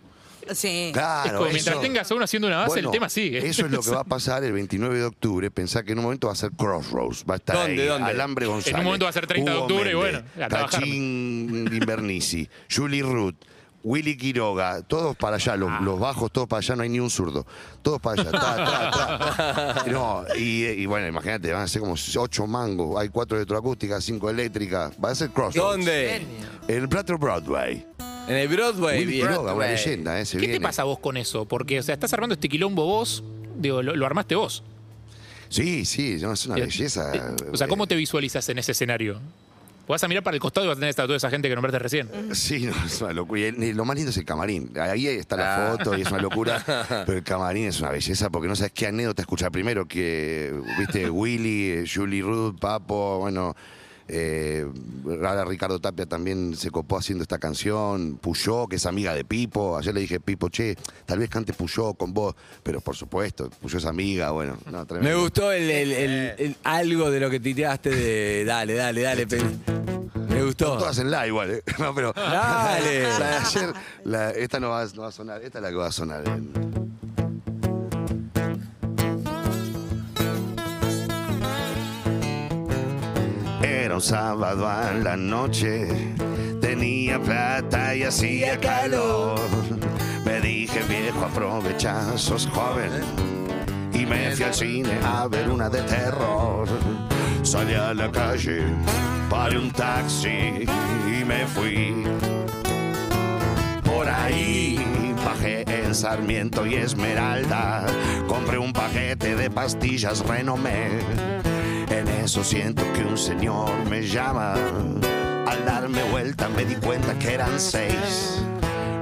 Sí. 0.54 0.90
Claro, 0.94 1.26
es 1.28 1.34
como 1.34 1.46
eso- 1.46 1.54
mientras 1.54 1.82
tengas 1.82 2.10
a 2.12 2.16
uno 2.16 2.24
haciendo 2.24 2.48
una 2.48 2.58
base, 2.58 2.70
Bueno, 2.70 2.90
el 2.90 2.94
tema 2.94 3.10
sigue. 3.10 3.38
Eso 3.48 3.66
es 3.66 3.72
lo 3.72 3.82
que 3.82 3.92
va 3.92 4.00
a 4.02 4.04
pasar 4.06 4.44
el 4.44 4.52
29 4.54 4.98
de 4.98 5.04
octubre. 5.06 5.52
Pensá 5.52 5.84
que 5.84 5.92
en 5.92 6.00
un 6.00 6.06
momento 6.06 6.28
va 6.28 6.34
a 6.34 6.36
ser 6.36 6.52
Crossroads. 6.58 7.24
Va 7.30 7.36
a 7.36 7.38
estar 7.38 7.56
¿Dónde, 7.56 7.84
ahí. 7.84 7.88
dónde? 7.88 8.10
Alambre 8.10 8.46
González. 8.48 8.84
momento 8.84 9.06
va 9.06 9.10
a 9.10 9.14
ser 9.14 9.28
30 9.28 9.52
de 9.52 9.58
Hugo 9.58 9.66
octubre 9.68 9.92
y 9.92 9.96
Méndez, 9.96 10.24
bueno, 10.36 10.46
a 10.46 10.48
trabajar. 10.50 10.80
Cachín 10.80 11.70
Invernici, 11.72 12.50
Julie 12.74 13.04
Ruth. 13.04 13.36
Willy 13.84 14.18
Quiroga, 14.18 14.82
todos 14.82 15.16
para 15.16 15.38
allá, 15.38 15.56
los, 15.56 15.70
Ah. 15.72 15.80
los 15.82 16.00
bajos, 16.00 16.32
todos 16.32 16.48
para 16.48 16.60
allá, 16.60 16.76
no 16.76 16.84
hay 16.84 16.90
ni 16.90 17.00
un 17.00 17.10
zurdo. 17.10 17.46
Todos 17.82 18.02
para 18.02 18.22
allá. 18.22 18.32
ta, 18.32 18.56
ta, 18.56 18.92
ta. 19.84 19.86
No, 19.92 20.26
y, 20.38 20.66
y 20.66 20.86
bueno, 20.86 21.08
imagínate, 21.08 21.52
van 21.54 21.62
a 21.64 21.68
ser 21.68 21.82
como 21.82 21.96
ocho 22.18 22.46
mangos. 22.48 23.00
Hay 23.00 23.10
cuatro 23.10 23.38
electroacústicas, 23.38 24.04
cinco 24.04 24.30
eléctricas. 24.30 24.92
Va 25.04 25.12
a 25.12 25.16
ser 25.16 25.30
Crossroads. 25.30 25.78
¿Dónde? 25.78 26.16
En 26.18 26.28
el 26.68 26.90
Plato 26.90 27.18
Broadway. 27.18 27.86
En 28.28 28.36
el 28.36 28.48
Broadway. 28.50 29.00
Willy. 29.00 29.22
Quiroga, 29.22 29.54
una 29.54 29.68
leyenda, 29.68 30.20
¿eh? 30.20 30.26
Se 30.26 30.38
¿Qué 30.38 30.48
te 30.50 30.60
pasa 30.62 30.84
vos 30.84 31.00
con 31.00 31.16
eso? 31.18 31.46
Porque, 31.46 31.80
o 31.80 31.84
sea, 31.84 31.94
estás 31.94 32.14
armando 32.14 32.34
este 32.36 32.50
quilombo 32.50 32.86
vos, 32.86 33.24
digo, 33.58 33.82
lo, 33.82 33.96
lo 33.96 34.06
armaste 34.06 34.36
vos. 34.36 34.62
Sí, 35.48 35.84
sí, 35.86 36.18
no, 36.22 36.34
es 36.34 36.46
una 36.46 36.58
Eh, 36.58 36.62
belleza. 36.62 37.12
eh, 37.16 37.22
O 37.52 37.58
sea, 37.58 37.68
¿cómo 37.68 37.88
te 37.88 37.96
visualizas 37.96 38.48
en 38.50 38.60
ese 38.60 38.74
escenario? 38.74 39.20
Vas 39.90 40.04
a 40.04 40.08
mirar 40.08 40.24
para 40.24 40.36
el 40.36 40.42
costado 40.42 40.66
y 40.66 40.70
vas 40.70 40.78
a 40.78 40.80
tener 40.80 40.90
esta- 40.92 41.04
toda 41.06 41.18
esa 41.18 41.30
gente 41.32 41.50
que 41.50 41.56
nombraste 41.56 41.80
recién. 41.80 42.10
Sí, 42.34 42.66
no, 42.68 42.74
es 42.86 43.02
una 43.02 43.12
locura. 43.12 43.40
Y 43.42 43.44
el- 43.46 43.64
y 43.64 43.74
lo 43.74 43.86
más 43.86 43.96
lindo 43.96 44.12
es 44.12 44.18
el 44.18 44.24
camarín. 44.26 44.72
Ahí 44.80 45.08
está 45.08 45.36
la 45.36 45.56
Ah. 45.56 45.72
foto 45.72 45.98
y 45.98 46.02
es 46.02 46.12
una 46.12 46.22
locura. 46.22 46.64
Pero 47.08 47.18
el 47.18 47.24
camarín 47.24 47.66
es 47.66 47.80
una 47.80 47.90
belleza 47.90 48.30
porque 48.30 48.48
no 48.48 48.56
sabes 48.56 48.72
qué 48.72 48.88
anécdota 48.88 49.24
escuchar 49.24 49.52
primero. 49.52 49.88
Que, 49.88 50.54
viste, 50.78 51.10
Willy, 51.10 51.72
eh, 51.72 51.86
Julie 51.92 52.22
Ruth, 52.22 52.60
Papo, 52.60 53.18
bueno. 53.20 53.56
Eh, 54.12 54.66
ahora 55.24 55.46
Ricardo 55.46 55.80
Tapia 55.80 56.08
también 56.08 56.56
se 56.56 56.72
copó 56.72 56.98
haciendo 56.98 57.22
esta 57.22 57.38
canción. 57.38 58.18
Puyó, 58.20 58.66
que 58.68 58.78
es 58.78 58.86
amiga 58.88 59.14
de 59.14 59.24
Pipo. 59.24 59.78
Ayer 59.78 59.94
le 59.94 60.02
dije, 60.02 60.20
Pipo, 60.20 60.50
che, 60.50 60.76
tal 61.06 61.20
vez 61.20 61.30
cante 61.30 61.54
Puyó 61.54 61.94
con 61.94 62.12
vos. 62.12 62.34
Pero 62.64 62.82
por 62.82 62.96
supuesto, 62.96 63.52
Puyó 63.62 63.78
es 63.78 63.86
amiga. 63.86 64.32
Bueno, 64.32 64.58
no, 64.72 64.84
tremendo. 64.88 65.16
Me 65.16 65.22
gustó 65.22 65.52
el, 65.52 65.70
el- 65.70 65.92
el- 65.92 66.34
el- 66.40 66.56
algo 66.64 67.12
de 67.12 67.20
lo 67.20 67.30
que 67.30 67.40
tiraste 67.40 67.92
de. 67.92 68.46
Dale, 68.46 68.74
dale, 68.74 69.02
dale. 69.04 69.28
pe- 69.28 69.38
Me 70.40 70.46
gustó. 70.46 70.78
Todas 70.78 70.98
en 71.00 71.12
la 71.12 71.28
igual, 71.28 71.52
¿eh? 71.52 71.64
No, 71.80 71.94
pero. 71.94 72.14
Dale. 72.14 73.04
La 73.20 73.28
de 73.30 73.36
ayer, 73.36 73.74
la- 74.06 74.30
esta 74.32 74.60
no 74.60 74.70
va, 74.70 74.86
no 74.96 75.02
va 75.02 75.08
a 75.10 75.12
sonar. 75.12 75.42
Esta 75.44 75.60
es 75.60 75.64
la 75.64 75.70
que 75.70 75.76
va 75.76 75.88
a 75.88 75.92
sonar. 75.92 76.24
un 84.00 84.02
sábado 84.02 84.66
a 84.66 84.94
la 84.94 85.18
noche. 85.18 85.88
Tenía 86.62 87.20
plata 87.20 87.94
y 87.96 88.04
hacía 88.04 88.58
calor. 88.58 89.40
Me 90.24 90.40
dije, 90.40 90.82
viejo, 90.88 91.26
aprovecha, 91.26 92.18
sos 92.18 92.48
joven. 92.48 92.92
Y 93.94 94.06
me 94.06 94.32
fui 94.38 94.46
al 94.46 94.54
cine 94.54 95.00
a 95.04 95.28
ver 95.28 95.50
una 95.50 95.70
de 95.70 95.82
terror. 95.82 97.09
Salí 97.50 97.74
a 97.74 97.96
la 97.96 98.12
calle, 98.12 98.62
paré 99.28 99.58
un 99.58 99.72
taxi 99.72 100.68
y 100.68 101.26
me 101.26 101.48
fui. 101.48 102.04
Por 103.84 104.08
ahí 104.08 105.16
bajé 105.26 105.66
en 105.68 105.96
Sarmiento 105.96 106.68
y 106.68 106.76
Esmeralda. 106.76 107.88
Compré 108.28 108.60
un 108.60 108.72
paquete 108.72 109.36
de 109.36 109.50
pastillas 109.50 110.20
Renomé. 110.28 110.90
En 111.90 112.08
eso 112.24 112.44
siento 112.44 112.84
que 112.94 113.02
un 113.02 113.18
señor 113.18 113.72
me 113.90 114.04
llama. 114.04 114.54
Al 115.48 115.66
darme 115.66 116.04
vuelta 116.04 116.50
me 116.50 116.66
di 116.66 116.76
cuenta 116.76 117.18
que 117.18 117.34
eran 117.34 117.60
seis. 117.60 118.44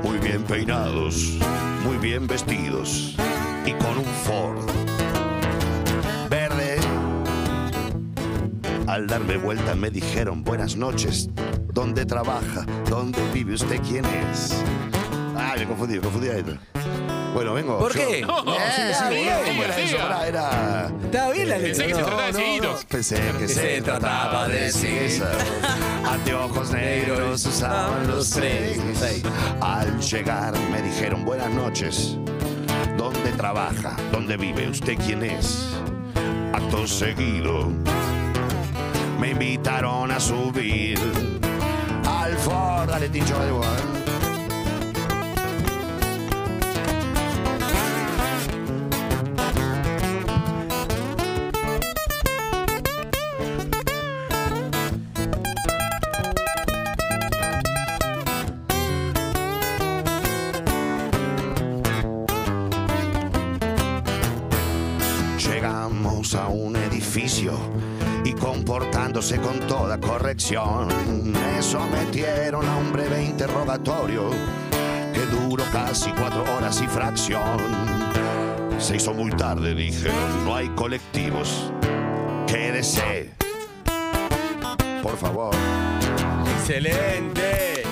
Muy 0.04 0.20
bien 0.20 0.44
peinados, 0.44 1.38
muy 1.84 1.98
bien 1.98 2.26
vestidos 2.28 3.14
y 3.66 3.74
con 3.74 3.98
un 3.98 4.06
Ford 4.24 4.97
Al 8.98 9.06
darme 9.06 9.38
vuelta 9.38 9.76
me 9.76 9.92
dijeron 9.92 10.44
buenas 10.44 10.76
noches. 10.76 11.30
¿Dónde 11.72 12.04
trabaja? 12.04 12.66
¿Dónde 12.90 13.20
vive 13.32 13.54
usted? 13.54 13.80
¿Quién 13.88 14.04
es? 14.06 14.56
Ah, 15.36 15.54
me 15.56 15.68
confundí, 15.68 15.98
me 15.98 16.02
confundí 16.02 16.30
ahí. 16.30 16.44
Bueno, 17.36 17.54
vengo. 17.54 17.78
¿Por 17.78 17.96
yo- 17.96 18.08
qué? 18.08 18.22
No, 18.22 18.44
No, 18.44 18.54
sí, 18.56 18.60
sí, 18.76 18.82
está 18.90 19.04
boludo, 19.04 19.22
bien. 19.22 19.36
¿cómo 19.46 19.64
era 19.66 19.78
eso? 19.78 19.88
Siga. 19.90 20.04
Pará, 20.10 20.28
Era. 20.28 20.92
Está 21.06 21.30
bien 21.30 21.50
la 21.50 21.56
Pensé 21.58 21.68
letra. 21.68 21.86
que 21.86 21.94
se 21.94 22.02
trataba 22.04 22.26
de 22.26 22.34
cieguitos. 22.34 22.86
Pensé 22.86 23.22
que 23.38 23.48
se 23.48 23.82
trataba 23.84 24.48
de 24.48 24.72
ciegueza. 24.72 25.32
Anteojos 26.12 26.72
negros 26.72 27.46
usaban 27.46 28.08
los 28.08 28.32
tres. 28.32 28.80
Al 29.62 30.00
llegar 30.02 30.56
me 30.72 30.82
dijeron 30.82 31.24
buenas 31.24 31.52
noches. 31.52 32.18
¿Dónde 32.98 33.32
trabaja? 33.38 33.96
¿Dónde 34.12 34.38
vive? 34.38 34.68
¿Usted 34.70 34.96
quién 35.06 35.22
es? 35.22 35.68
Acto 36.52 36.88
seguido. 36.88 37.72
Me 39.20 39.32
invitaron 39.32 40.12
a 40.12 40.20
subir 40.20 40.98
al 42.06 42.38
Ford. 42.38 42.90
Dale, 42.90 43.10
Tincho, 43.10 43.38
dale, 43.38 43.97
me 70.50 71.62
sometieron 71.62 72.66
a 72.66 72.78
un 72.78 72.94
breve 72.94 73.22
interrogatorio 73.22 74.30
que 75.14 75.20
duró 75.26 75.66
casi 75.74 76.10
cuatro 76.12 76.44
horas 76.56 76.82
y 76.82 76.88
fracción. 76.88 77.58
Se 78.80 78.96
hizo 78.96 79.14
muy 79.14 79.32
tarde, 79.32 79.76
dijeron, 79.76 80.46
no 80.46 80.56
hay 80.56 80.70
colectivos. 80.70 81.74
Quédese. 82.48 83.32
Por 85.04 85.18
favor. 85.18 85.54
Excelente. 86.60 87.84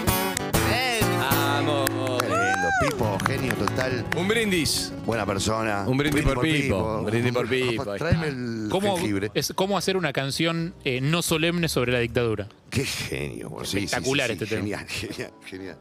Vamos. 1.19 1.89
Qué 2.21 2.27
lindo. 2.29 2.69
Pipo, 2.79 3.14
genio 3.35 3.53
total. 3.55 4.05
Un 4.17 4.27
brindis. 4.27 4.93
Buena 5.05 5.25
persona. 5.25 5.83
Un 5.87 5.97
brindis 5.97 6.23
por 6.23 6.39
Pipo, 6.41 6.99
un 6.99 7.05
brindis 7.05 7.33
por 7.33 7.49
Pipo, 7.49 7.91
ahí 7.91 7.99
Tráeme 7.99 8.27
el 8.27 8.67
¿Cómo, 8.69 8.95
jengibre. 8.95 9.31
es, 9.33 9.51
¿Cómo 9.53 9.77
hacer 9.77 9.97
una 9.97 10.13
canción 10.13 10.73
eh, 10.85 11.01
no 11.01 11.21
solemne 11.21 11.67
sobre 11.67 11.91
la 11.91 11.99
dictadura? 11.99 12.47
Qué 12.69 12.85
genio, 12.85 13.49
boludo. 13.49 13.65
Sí, 13.65 13.71
sí, 13.71 13.77
sí, 13.79 13.83
Espectacular 13.85 14.27
sí, 14.27 14.33
este 14.33 14.45
tema. 14.45 14.61
Genial, 14.61 14.87
genial, 14.87 15.31
genial. 15.45 15.77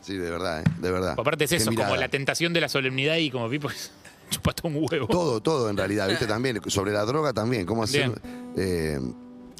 Sí, 0.00 0.16
de 0.16 0.30
verdad, 0.30 0.62
¿eh? 0.62 0.64
de 0.80 0.90
verdad. 0.90 1.14
Aparte 1.16 1.44
es 1.44 1.50
Qué 1.50 1.56
eso, 1.56 1.66
como 1.66 1.78
mirada. 1.78 1.96
la 1.96 2.08
tentación 2.08 2.52
de 2.52 2.60
la 2.60 2.68
solemnidad 2.68 3.16
y 3.16 3.30
como 3.30 3.48
Pipo 3.48 3.68
chupaste 4.30 4.66
un 4.66 4.76
huevo. 4.76 5.06
Todo, 5.06 5.40
todo 5.40 5.70
en 5.70 5.76
realidad, 5.76 6.08
¿viste? 6.08 6.26
También, 6.26 6.60
sobre 6.66 6.92
la 6.92 7.04
droga 7.04 7.32
también. 7.32 7.66
¿Cómo 7.66 7.84
hacer? 7.84 8.10
eh, 8.56 8.98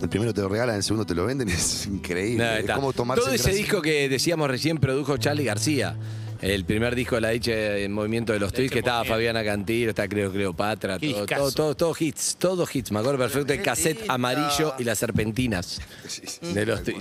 el 0.02 0.09
primero 0.09 0.35
te 0.35 0.40
lo 0.40 0.49
regalan, 0.49 0.76
el 0.76 0.83
segundo 0.83 1.06
te 1.06 1.14
lo 1.14 1.25
venden, 1.26 1.49
es 1.50 1.87
increíble. 1.87 2.38
Nada, 2.44 2.54
es 2.56 2.61
está. 2.62 2.75
como 2.75 2.92
tomarse 2.92 3.23
Todo 3.23 3.30
el 3.35 3.40
ese 3.40 3.52
disco 3.52 3.80
que 3.80 4.09
decíamos 4.09 4.50
recién 4.50 4.78
produjo 4.78 5.16
Charlie 5.16 5.44
García. 5.44 5.97
El 6.40 6.64
primer 6.64 6.94
disco 6.94 7.14
de 7.16 7.20
la 7.20 7.30
dicha 7.30 7.52
en 7.78 7.92
movimiento 7.92 8.32
de 8.32 8.38
los 8.38 8.52
Dicha 8.52 8.62
que 8.68 8.74
en 8.74 8.78
estaba 8.78 8.98
Movimiento. 8.98 9.14
Fabiana 9.14 9.44
Cantilo, 9.44 9.90
está 9.90 10.08
creo 10.08 10.30
Cleopatra, 10.32 10.98
Qué 10.98 11.10
todo, 11.10 11.20
discazo. 11.20 11.42
todo, 11.42 11.52
todo, 11.52 11.74
todo 11.74 11.96
hits, 11.98 12.36
todos 12.38 12.74
hits. 12.76 12.92
Me 12.92 12.98
acuerdo 13.00 13.18
perfecto 13.18 13.52
el 13.52 13.62
cassette 13.62 14.04
amarillo 14.08 14.74
y 14.78 14.84
las 14.84 14.98
serpentinas 14.98 15.80
de 16.42 16.66
los 16.66 16.82
tal 16.82 16.94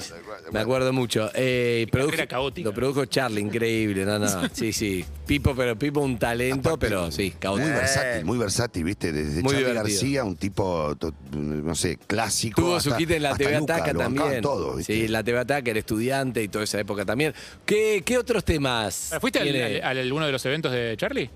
Me 0.51 0.59
acuerdo 0.59 0.93
mucho. 0.93 1.29
Eh, 1.33 1.87
carrera 1.91 2.27
caótica. 2.27 2.69
Lo 2.69 2.73
produjo 2.75 3.05
Charlie, 3.05 3.41
increíble. 3.41 4.05
No, 4.05 4.19
no, 4.19 4.27
sí, 4.53 4.73
sí. 4.73 5.03
Pipo, 5.25 5.55
pero 5.55 5.77
Pipo 5.77 6.01
un 6.01 6.17
talento, 6.17 6.69
Aparte, 6.69 6.87
pero 6.87 7.11
sí, 7.11 7.23
Muy 7.23 7.31
caótico. 7.39 7.67
versátil, 7.69 8.25
muy 8.25 8.37
versátil, 8.37 8.83
¿viste? 8.83 9.11
Desde 9.11 9.41
Muy 9.41 9.53
Charlie 9.53 9.57
divertido. 9.69 9.83
García, 9.83 10.23
un 10.23 10.35
tipo, 10.35 10.95
to- 10.97 11.13
no 11.31 11.75
sé, 11.75 11.97
clásico. 12.07 12.61
Tuvo 12.61 12.79
su 12.79 12.89
hasta- 12.89 12.97
kit 12.97 13.11
en 13.11 13.23
la 13.23 13.29
hasta 13.31 13.43
TV 13.43 13.57
Luca, 13.59 13.75
Ataca 13.75 13.93
lo 13.93 13.99
bancaban 13.99 14.17
también. 14.17 14.41
todo, 14.41 14.75
¿viste? 14.75 14.93
sí, 14.93 15.07
la 15.07 15.23
TV 15.23 15.39
Ataca, 15.39 15.69
era 15.71 15.79
estudiante 15.79 16.43
y 16.43 16.47
toda 16.49 16.63
esa 16.65 16.79
época 16.79 17.05
también. 17.05 17.33
¿Qué, 17.65 18.03
qué 18.05 18.17
otros 18.17 18.43
temas? 18.43 19.11
¿Fuiste 19.23 19.39
al, 19.39 19.45
tiene? 19.45 19.79
al- 19.81 19.97
a 19.97 20.01
alguno 20.01 20.25
de 20.25 20.33
los 20.33 20.45
eventos 20.45 20.69
de 20.73 20.97
Charlie? 20.97 21.29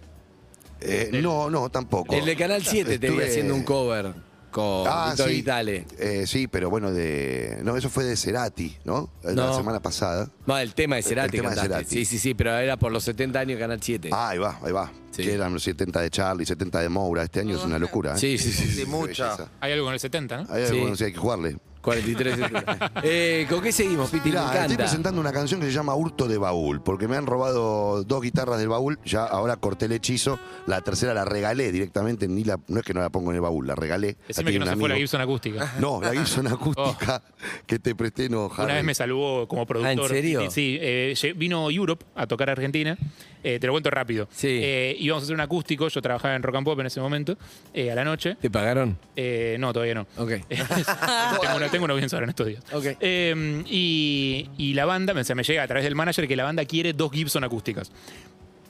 Eh, 0.81 1.09
no, 1.23 1.49
no, 1.49 1.69
tampoco. 1.69 2.13
El 2.13 2.25
de 2.25 2.35
Canal 2.35 2.61
7 2.65 2.99
te 2.99 3.07
vi 3.07 3.13
Estuve- 3.15 3.29
haciendo 3.29 3.55
un 3.55 3.63
cover 3.63 4.13
con 4.51 4.85
Ah, 4.87 5.07
Víctor 5.11 5.29
sí. 5.29 5.35
Vitale. 5.35 5.85
Eh, 5.97 6.25
sí, 6.27 6.47
pero 6.49 6.69
bueno, 6.69 6.91
de. 6.91 7.59
No, 7.63 7.77
eso 7.77 7.89
fue 7.89 8.03
de 8.03 8.17
Cerati, 8.17 8.75
¿no? 8.83 9.09
La 9.23 9.31
No. 9.31 9.55
semana 9.55 9.79
pasada. 9.81 10.29
No, 10.45 10.57
el 10.57 10.73
tema 10.73 10.97
de 10.97 11.03
Cerati 11.03 11.37
tema 11.37 11.51
de 11.51 11.55
cantaste. 11.55 11.73
Cerati. 11.85 11.95
Sí, 11.95 12.05
sí, 12.05 12.19
sí, 12.19 12.33
pero 12.33 12.57
era 12.57 12.75
por 12.75 12.91
los 12.91 13.05
70 13.05 13.39
años 13.39 13.55
de 13.57 13.61
Canal 13.61 13.79
7. 13.81 14.09
Ah, 14.11 14.29
ahí 14.29 14.37
va, 14.37 14.59
ahí 14.61 14.71
va. 14.73 14.91
Sí. 15.11 15.23
Que 15.23 15.33
eran 15.33 15.53
los 15.53 15.63
70 15.63 16.01
de 16.01 16.09
Charlie, 16.09 16.45
70 16.45 16.79
de 16.81 16.89
Moura. 16.89 17.23
Este 17.23 17.39
año 17.39 17.55
es 17.57 17.63
una 17.63 17.79
locura. 17.79 18.15
¿eh? 18.15 18.17
Sí, 18.19 18.37
sí, 18.37 18.51
sí. 18.51 18.65
sí. 18.67 18.71
Sí, 18.81 18.85
mucha. 18.85 19.23
Belleza. 19.31 19.51
Hay 19.61 19.71
algo 19.71 19.87
en 19.87 19.93
el 19.93 19.99
70, 20.01 20.43
¿no? 20.43 20.53
Hay 20.53 20.65
Sí. 20.67 20.73
algo, 20.75 20.89
no 20.89 20.95
sé, 20.95 21.05
hay 21.05 21.11
que 21.13 21.17
jugarle. 21.17 21.57
43. 21.87 22.35
70. 22.35 22.91
eh, 23.01 23.47
¿Con 23.49 23.61
qué 23.61 23.71
seguimos, 23.71 24.09
Piti? 24.09 24.27
Mirá, 24.27 24.51
Me 24.51 24.59
estoy 24.59 24.75
presentando 24.75 25.21
una 25.21 25.31
canción 25.31 25.61
que 25.61 25.67
se 25.67 25.71
llama 25.71 25.95
Hurto 25.95 26.27
de 26.27 26.37
Baúl, 26.37 26.81
porque 26.81 27.07
me 27.07 27.15
han 27.15 27.25
robado 27.25 28.03
dos 28.03 28.21
guitarras 28.21 28.59
del 28.59 28.67
baúl, 28.67 28.99
ya 29.05 29.23
ahora 29.23 29.55
corté 29.55 29.85
el 29.85 29.93
hechizo, 29.93 30.37
la 30.65 30.81
tercera 30.81 31.13
la 31.13 31.23
regalé 31.23 31.71
directamente, 31.71 32.27
ni 32.27 32.43
la, 32.43 32.59
no 32.67 32.79
es 32.79 32.85
que 32.85 32.93
no 32.93 32.99
la 32.99 33.09
pongo 33.09 33.29
en 33.31 33.35
el 33.35 33.41
baúl, 33.41 33.65
la 33.67 33.75
regalé. 33.75 34.17
la 34.19 34.27
Decime 34.27 34.51
que 34.51 34.59
no 34.59 34.65
se 34.65 34.75
fue 34.75 34.89
la. 34.89 34.95
Gibson 34.95 35.21
acústica. 35.21 35.75
No, 35.79 36.01
la 36.01 36.11
Gibson 36.11 36.47
acústica 36.51 37.23
que 37.65 37.79
te 37.79 37.95
presté, 37.95 38.27
no, 38.27 38.47
Una 38.47 38.63
Harry. 38.63 38.73
vez 38.73 38.83
me 38.83 38.93
saludó 38.93 39.47
como 39.47 39.65
productor. 39.65 39.89
Ah, 39.89 40.03
¿en 40.03 40.09
serio? 40.09 40.51
Sí, 40.51 40.77
eh, 40.81 41.15
vino 41.37 41.71
Europe 41.71 42.05
a 42.15 42.27
tocar 42.27 42.49
a 42.49 42.51
Argentina. 42.51 42.97
Eh, 43.43 43.59
te 43.59 43.67
lo 43.67 43.73
cuento 43.73 43.89
rápido. 43.89 44.27
Sí. 44.31 44.59
Eh, 44.61 44.95
íbamos 44.99 45.23
a 45.23 45.25
hacer 45.25 45.33
un 45.35 45.39
acústico. 45.39 45.87
Yo 45.87 46.01
trabajaba 46.01 46.35
en 46.35 46.43
Rock 46.43 46.55
and 46.55 46.65
Pop 46.65 46.79
en 46.81 46.87
ese 46.87 46.99
momento, 46.99 47.37
eh, 47.73 47.91
a 47.91 47.95
la 47.95 48.03
noche. 48.03 48.35
¿Te 48.41 48.49
pagaron? 48.49 48.97
Eh, 49.15 49.55
no, 49.57 49.71
todavía 49.71 49.95
no. 49.95 50.07
Ok. 50.17 50.31
tengo, 50.49 51.55
una, 51.55 51.69
tengo 51.77 51.85
una 51.85 51.93
audiencia 51.93 52.15
ahora 52.17 52.25
en 52.25 52.29
estos 52.29 52.47
días. 52.47 52.63
Eh, 52.99 53.63
y, 53.67 54.49
y 54.57 54.73
la 54.73 54.85
banda, 54.85 55.13
o 55.13 55.23
sea, 55.23 55.35
me 55.35 55.43
llega 55.43 55.63
a 55.63 55.67
través 55.67 55.83
del 55.83 55.95
manager 55.95 56.27
que 56.27 56.35
la 56.35 56.43
banda 56.43 56.65
quiere 56.65 56.93
dos 56.93 57.11
Gibson 57.11 57.43
acústicas. 57.43 57.91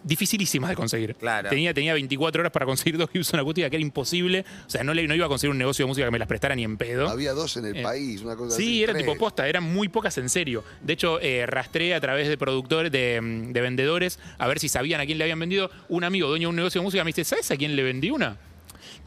Dificilísimas 0.04 0.70
de 0.70 0.76
conseguir. 0.78 1.16
Claro. 1.16 1.50
Tenía, 1.50 1.74
tenía 1.74 1.94
24 1.94 2.40
horas 2.40 2.52
para 2.54 2.66
conseguir 2.66 2.98
dos 2.98 3.10
Gibson 3.12 3.40
acústicas, 3.42 3.70
que 3.70 3.76
era 3.76 3.82
imposible. 3.84 4.46
O 4.66 4.70
sea, 4.70 4.84
no, 4.84 4.94
le, 4.94 5.06
no 5.06 5.14
iba 5.16 5.26
a 5.26 5.28
conseguir 5.28 5.52
un 5.52 5.58
negocio 5.58 5.84
de 5.84 5.88
música 5.88 6.06
que 6.08 6.12
me 6.12 6.20
las 6.20 6.30
prestara 6.30 6.56
ni 6.56 6.64
en 6.64 6.78
pedo. 6.78 7.10
Había 7.10 7.34
dos 7.34 7.58
en 7.58 7.66
el 7.66 7.76
Eh, 7.78 7.84
país, 7.84 8.22
una 8.22 8.36
cosa 8.38 8.54
así. 8.56 8.64
Sí, 8.64 8.84
era 8.84 8.94
tres. 8.94 9.06
tipo 9.06 9.18
posta, 9.18 9.48
eran 9.50 9.64
muy 9.64 9.90
pocas 9.90 10.18
en 10.18 10.30
serio. 10.30 10.64
De 10.82 10.94
hecho, 10.94 11.20
eh, 11.20 11.46
rastré 11.46 11.94
a 11.94 12.00
través 12.00 12.30
de 12.30 12.38
productores, 12.38 12.90
de, 12.92 13.20
de 13.50 13.62
vendedores, 13.62 14.20
a 14.38 14.48
ver 14.48 14.60
si 14.60 14.70
sabían 14.70 15.02
a 15.02 15.06
quién 15.06 15.18
le 15.18 15.26
habían 15.26 15.40
vendido. 15.40 15.70
Un 15.90 16.06
amigo, 16.06 16.30
dueño 16.30 16.48
de 16.48 16.50
un 16.52 16.56
negocio 16.56 16.80
de 16.80 16.86
música, 16.86 17.04
me 17.04 17.10
dice, 17.10 17.26
¿sabes 17.26 17.52
a 17.52 17.58
quién 17.58 17.76
le 17.76 17.84
vendí 17.84 18.10
una? 18.10 18.38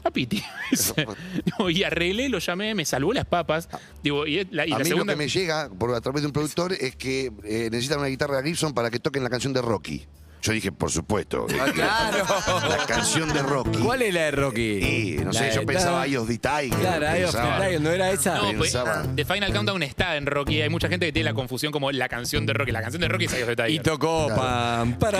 A 0.03 0.11
Piti. 0.11 0.43
Y 1.69 1.83
arreglé, 1.83 2.29
lo 2.29 2.39
llamé, 2.39 2.73
me 2.75 2.85
salvó 2.85 3.13
las 3.13 3.25
papas. 3.25 3.69
Digo, 4.03 4.25
y, 4.25 4.45
la, 4.51 4.65
y 4.67 4.71
a 4.71 4.77
la 4.77 4.83
mí 4.83 4.89
segunda. 4.89 5.13
lo 5.13 5.17
que 5.17 5.23
me 5.23 5.29
llega 5.29 5.69
por, 5.69 5.93
a 5.93 6.01
través 6.01 6.21
de 6.21 6.27
un 6.27 6.33
productor 6.33 6.73
es 6.73 6.95
que 6.95 7.31
eh, 7.43 7.69
necesitan 7.71 7.99
una 7.99 8.07
guitarra 8.07 8.41
Gibson 8.41 8.73
para 8.73 8.89
que 8.89 8.99
toquen 8.99 9.23
la 9.23 9.29
canción 9.29 9.53
de 9.53 9.61
Rocky. 9.61 10.05
Yo 10.41 10.53
dije, 10.53 10.71
por 10.71 10.89
supuesto. 10.91 11.45
eh, 11.49 11.71
Claro. 11.73 12.25
La 12.69 12.85
canción 12.87 13.31
de 13.31 13.43
Rocky. 13.43 13.77
¿Cuál 13.79 14.01
es 14.01 14.13
la 14.13 14.21
de 14.21 14.31
Rocky? 14.31 14.61
Y, 14.61 15.17
no 15.19 15.31
La 15.31 15.39
sé, 15.39 15.45
de- 15.45 15.55
yo 15.55 15.65
pensaba 15.65 16.05
Eye 16.07 16.17
of 16.17 16.27
the 16.27 16.37
Tiger. 16.39 16.79
Claro, 16.79 17.07
Eye 17.07 17.25
of 17.25 17.31
the. 17.35 17.41
Tiger, 17.41 17.81
¿no 17.81 17.89
era 17.91 18.11
esa? 18.11 18.35
No, 18.37 18.51
pues. 18.57 18.75
The 19.15 19.25
Final 19.25 19.53
Countdown 19.53 19.83
está 19.83 20.15
en 20.17 20.25
Rocky. 20.25 20.61
Hay 20.61 20.69
mucha 20.69 20.87
gente 20.89 21.05
que 21.05 21.11
tiene 21.11 21.29
la 21.29 21.35
confusión 21.35 21.71
como 21.71 21.91
la 21.91 22.09
canción 22.09 22.45
de 22.45 22.53
Rocky. 22.53 22.71
La 22.71 22.81
canción 22.81 23.01
de 23.01 23.07
Rocky 23.07 23.25
es 23.25 23.33
Eye 23.33 23.43
of 23.43 23.49
the 23.49 23.55
Tiger. 23.55 23.71
Y 23.71 23.79
tocó 23.79 24.25
Claro. 24.27 24.41
pam, 24.41 24.93
para 24.99 25.19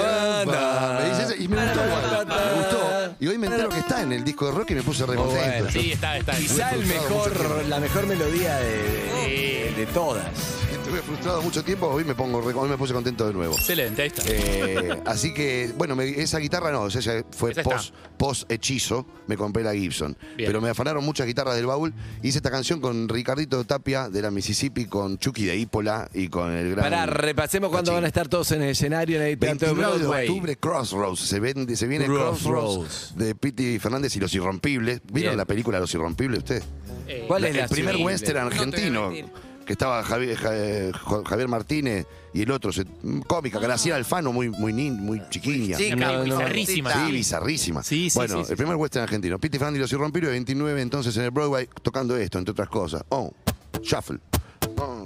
y 1.37 1.47
me 1.47 1.55
gustó 1.65 1.85
igual, 1.85 2.27
me 2.27 2.61
gustó. 2.61 3.15
Y 3.19 3.27
hoy 3.27 3.37
me 3.37 3.47
entero 3.47 3.69
que 3.69 3.79
está 3.79 4.01
en 4.01 4.13
el 4.13 4.23
disco 4.23 4.47
de 4.47 4.51
rock 4.53 4.71
y 4.71 4.75
me 4.75 4.81
puse 4.83 5.05
re 5.05 5.15
contento. 5.15 5.39
bueno. 5.63 5.69
Sí, 5.71 5.91
está, 5.91 6.17
está. 6.17 6.33
Quizá 6.33 6.71
el 6.71 6.85
mejor, 6.85 7.65
la 7.67 7.79
mejor 7.79 8.07
melodía 8.07 8.57
de, 8.57 8.77
de- 8.77 9.73
de 9.77 9.85
todas. 9.87 10.25
Estuve 10.91 11.03
frustrado 11.07 11.41
mucho 11.41 11.63
tiempo, 11.63 11.87
hoy 11.87 12.03
me 12.03 12.13
pongo 12.15 12.39
hoy 12.39 12.67
me 12.69 12.77
puse 12.77 12.91
contento 12.93 13.25
de 13.25 13.31
nuevo. 13.33 13.53
Excelente, 13.55 14.01
ahí 14.01 14.07
está. 14.09 14.23
Eh, 14.25 15.01
así 15.05 15.33
que, 15.33 15.71
bueno, 15.77 15.95
me- 15.95 16.09
esa 16.21 16.37
guitarra 16.39 16.69
no, 16.69 16.85
esa 16.87 16.99
ya 16.99 17.23
fue 17.31 17.51
Esa 17.53 17.61
está. 17.61 17.75
post, 17.77 17.95
post 18.17 18.51
hechizo, 18.51 19.05
me 19.25 19.37
compré 19.37 19.63
la 19.63 19.73
Gibson. 19.73 20.17
Bien. 20.35 20.49
Pero 20.49 20.59
me 20.59 20.67
afanaron 20.69 21.05
muchas 21.05 21.27
guitarras 21.27 21.55
del 21.55 21.65
baúl. 21.65 21.93
Hice 22.21 22.39
esta 22.39 22.51
canción 22.51 22.81
con 22.81 23.07
Ricardito 23.07 23.63
Tapia 23.63 24.09
de 24.09 24.21
la 24.21 24.31
Mississippi, 24.31 24.85
con 24.87 25.17
Chucky 25.17 25.45
de 25.45 25.55
Ípola 25.55 26.09
y 26.13 26.27
con 26.27 26.51
el 26.51 26.71
gran. 26.71 26.83
Pará, 26.83 27.05
repasemos 27.05 27.69
cuándo 27.69 27.91
Cachín. 27.91 27.95
van 27.95 28.03
a 28.03 28.07
estar 28.07 28.27
todos 28.27 28.51
en 28.51 28.61
el 28.63 28.71
escenario 28.71 29.15
en 29.21 29.27
el 29.27 29.39
Teatro 29.39 29.67
29 29.67 29.93
de 29.93 29.97
Broadway. 30.03 30.27
octubre, 30.27 30.57
Crossroads. 30.57 31.19
Se, 31.21 31.39
vende- 31.39 31.73
se 31.77 31.87
viene 31.87 32.03
Crossroads. 32.05 32.43
Crossroads 32.43 33.13
de 33.15 33.33
Piti 33.35 33.79
Fernández 33.79 34.13
y 34.17 34.19
Los 34.19 34.35
Irrompibles. 34.35 34.99
¿Vieron 35.05 35.31
Bien. 35.31 35.37
la 35.37 35.45
película 35.45 35.79
Los 35.79 35.93
Irrompibles 35.93 36.39
usted? 36.39 36.61
Eh, 37.07 37.23
¿Cuál 37.29 37.43
La- 37.43 37.47
es 37.47 37.55
el 37.55 37.61
la 37.61 37.67
primer 37.69 37.95
western 37.95 38.43
No 38.43 38.49
te 38.49 38.55
voy 38.55 38.59
a 38.59 38.67
argentino. 38.67 39.09
mentir. 39.09 39.50
Que 39.71 39.73
estaba 39.73 40.03
Javier, 40.03 40.35
Ja- 40.35 41.23
Javier 41.25 41.47
Martínez 41.47 42.05
y 42.33 42.41
el 42.41 42.51
otro, 42.51 42.73
se- 42.73 42.85
cómica, 43.25 43.57
Graciela 43.57 43.95
Alfano, 43.95 44.33
muy, 44.33 44.49
muy, 44.49 44.73
nin- 44.73 44.97
muy 44.97 45.21
chiquiña. 45.29 45.77
Sí, 45.77 45.93
Una 45.93 46.07
No, 46.11 46.17
no, 46.17 46.23
bizarrísima. 46.25 46.91
Sí, 47.05 47.11
bizarrísima. 47.13 47.83
Sí, 47.83 48.09
sí, 48.09 48.17
bueno, 48.19 48.39
sí, 48.39 48.45
sí. 48.47 48.51
el 48.51 48.57
primer 48.57 48.75
western 48.75 49.03
argentino. 49.03 49.39
Piti 49.39 49.57
Fernández 49.57 49.77
y 49.79 49.81
los 49.83 49.93
Irrompibles, 49.93 50.31
29 50.31 50.81
entonces 50.81 51.15
en 51.15 51.23
el 51.23 51.31
Broadway, 51.31 51.69
tocando 51.81 52.17
esto, 52.17 52.37
entre 52.37 52.51
otras 52.51 52.67
cosas. 52.67 53.03
Oh, 53.09 53.31
shuffle. 53.81 54.19
Oh, 54.77 55.00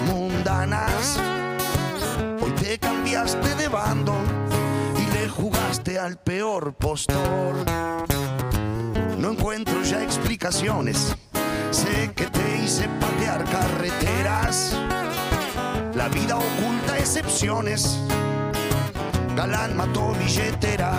mundanas. 0.00 1.18
Hoy 2.42 2.50
te 2.52 2.78
cambiaste 2.78 3.54
de 3.54 3.68
bando 3.68 4.14
y 4.98 5.14
le 5.14 5.28
jugaste 5.28 5.98
al 5.98 6.18
peor 6.18 6.74
postor. 6.74 7.54
No 9.16 9.30
encuentro 9.30 9.82
ya 9.82 10.02
explicaciones, 10.02 11.16
sé 11.70 12.12
que 12.14 12.26
te 12.26 12.62
hice 12.62 12.88
patear 13.00 13.42
carreteras. 13.44 14.76
La 15.94 16.08
vida 16.08 16.36
oculta 16.36 16.98
excepciones, 16.98 17.98
galán 19.34 19.78
mató 19.78 20.12
billetera 20.12 20.92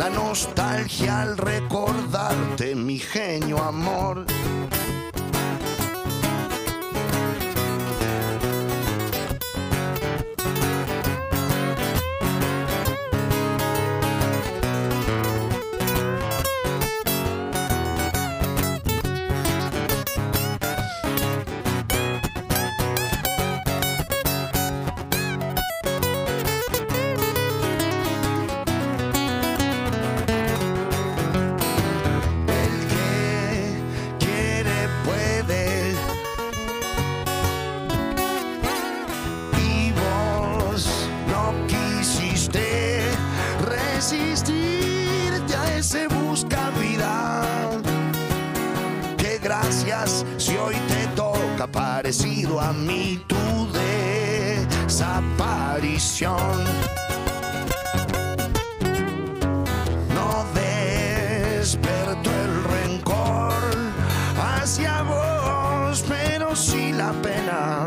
La 0.00 0.08
nostalgia 0.08 1.20
al 1.20 1.36
recordarte 1.36 2.74
mi 2.74 2.96
genio 2.98 3.58
amor. 3.58 4.24
Sí 66.54 66.92
la 66.92 67.12
pena. 67.22 67.86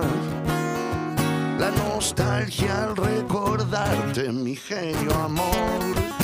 La 1.60 1.72
nostalgia 1.72 2.84
al 2.84 2.96
recordarte 2.96 4.32
mi 4.32 4.56
genio 4.56 5.14
amor. 5.14 6.23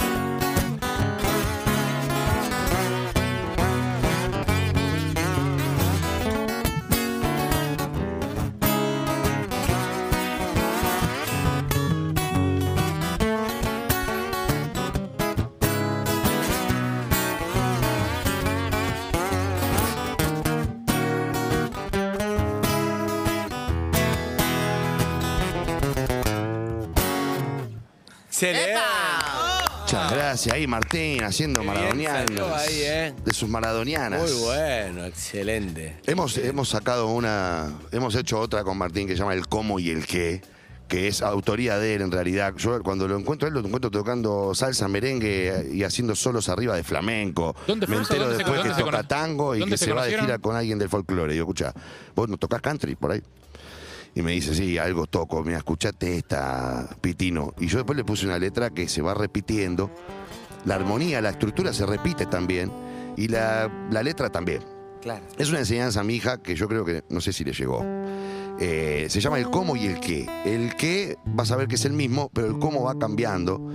Se 28.40 28.54
le 28.54 28.72
¡Epa! 28.72 29.82
Muchas 29.82 30.12
Gracias, 30.14 30.56
ahí 30.56 30.66
Martín, 30.66 31.24
haciendo 31.24 31.60
ahí, 31.62 32.82
¿eh? 32.84 33.14
De 33.26 33.34
sus 33.34 33.50
maradonianas. 33.50 34.22
Muy 34.22 34.32
bueno, 34.44 35.04
excelente. 35.06 35.98
Hemos, 36.06 36.38
hemos 36.38 36.70
sacado 36.70 37.08
una, 37.08 37.74
hemos 37.92 38.16
hecho 38.16 38.40
otra 38.40 38.64
con 38.64 38.78
Martín 38.78 39.08
que 39.08 39.14
se 39.14 39.20
llama 39.20 39.34
El 39.34 39.48
cómo 39.48 39.78
y 39.80 39.90
el 39.90 40.06
qué, 40.06 40.42
que 40.88 41.08
es 41.10 41.22
autoría 41.22 41.80
de 41.80 41.96
él 41.96 42.02
en 42.04 42.12
realidad. 42.12 42.54
Yo 42.56 42.82
cuando 42.82 43.08
lo 43.10 43.18
encuentro 43.18 43.46
a 43.46 43.50
él 43.50 43.56
lo 43.56 43.60
encuentro 43.66 43.92
tocando 43.92 44.54
salsa, 44.56 44.88
merengue 44.88 45.68
y 45.74 45.84
haciendo 45.84 46.16
solos 46.16 46.48
arriba 46.48 46.76
de 46.78 46.84
flamenco. 46.84 47.56
¿Dónde 47.68 47.88
fue 47.88 47.96
Me 47.98 48.02
eso? 48.04 48.14
entero 48.14 48.30
¿Dónde 48.30 48.38
se- 48.38 48.44
después 48.44 48.58
dónde 48.60 48.70
que 48.70 48.76
se 48.76 48.82
toca 48.86 48.98
cono- 49.00 49.08
tango 49.08 49.56
y 49.56 49.60
dónde 49.60 49.74
que 49.74 49.78
se 49.80 49.86
se 49.86 49.92
va 49.92 50.04
de 50.04 50.12
conocieron? 50.12 50.26
gira 50.28 50.38
con 50.40 50.56
alguien 50.56 50.80
del 50.80 50.88
folclore. 50.90 51.34
Digo, 51.34 51.44
escucha, 51.44 51.74
vos 52.16 52.30
no 52.30 52.38
tocas 52.38 52.62
country 52.62 52.96
por 52.96 53.12
ahí. 53.12 53.22
Y 54.16 54.22
me 54.22 54.32
dice, 54.32 54.56
sí, 54.56 54.78
algo 54.78 55.06
toco, 55.06 55.44
mira, 55.44 55.58
escuchate 55.58 56.18
esta, 56.18 56.90
Pitino. 57.02 57.54
Y 57.60 57.68
yo 57.68 57.78
después 57.78 57.96
le 57.96 58.04
puse 58.04 58.26
una 58.26 58.40
letra 58.40 58.70
que 58.70 58.88
se 58.88 59.02
va 59.02 59.14
repitiendo. 59.14 59.92
La 60.66 60.76
armonía, 60.76 61.22
la 61.22 61.30
estructura 61.30 61.74
se 61.74 61.86
repite 61.86 62.26
también. 62.26 62.72
Y 63.18 63.28
la, 63.28 63.72
la 63.92 64.04
letra 64.04 64.30
también. 64.30 64.64
Claro. 65.02 65.24
Es 65.38 65.50
una 65.50 65.60
enseñanza 65.60 66.02
a 66.02 66.04
mi 66.04 66.16
hija 66.16 66.42
que 66.42 66.56
yo 66.56 66.68
creo 66.68 66.84
que 66.84 67.04
no 67.10 67.22
sé 67.22 67.32
si 67.32 67.44
le 67.44 67.54
llegó. 67.54 67.86
Eh, 68.60 69.08
se 69.10 69.22
llama 69.22 69.40
el 69.40 69.50
cómo 69.50 69.76
y 69.76 69.86
el 69.86 70.00
qué. 70.00 70.28
El 70.46 70.76
qué 70.76 71.18
vas 71.26 71.52
a 71.52 71.56
ver 71.56 71.68
que 71.68 71.76
es 71.76 71.86
el 71.86 71.94
mismo, 71.94 72.30
pero 72.34 72.48
el 72.48 72.60
cómo 72.60 72.84
va 72.84 72.98
cambiando. 72.98 73.72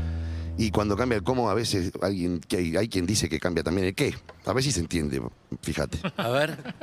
Y 0.57 0.71
cuando 0.71 0.97
cambia 0.97 1.17
el 1.17 1.25
cómo, 1.25 1.51
a 1.51 1.55
veces 1.55 1.93
alguien, 2.03 2.41
que 2.41 2.59
hay, 2.59 2.77
hay 2.77 2.89
quien 2.89 3.07
dice 3.07 3.29
que 3.29 3.41
cambia 3.41 3.65
también 3.65 3.89
el 3.89 3.95
qué. 3.95 4.15
A 4.45 4.53
ver 4.53 4.63
si 4.63 4.73
se 4.73 4.81
entiende, 4.81 5.21
fíjate. 5.63 5.99
A 6.17 6.29
ver. 6.29 6.75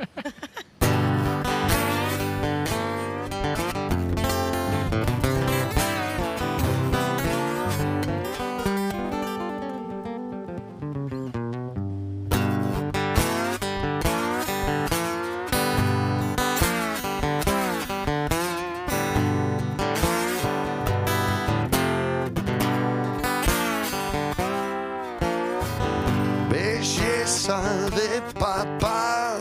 De 27.90 28.22
papá, 28.38 29.38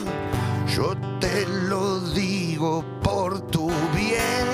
yo 0.68 0.96
te 1.20 1.46
lo 1.46 2.00
digo 2.12 2.84
por 3.04 3.40
tu 3.52 3.68
bien. 3.96 4.48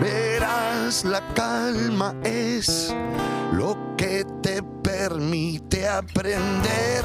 Verás, 0.00 1.04
la 1.04 1.20
calma 1.34 2.14
es 2.24 2.94
lo 3.52 3.76
que 3.96 4.24
te 4.42 4.62
permite 4.82 5.86
aprender. 5.86 7.04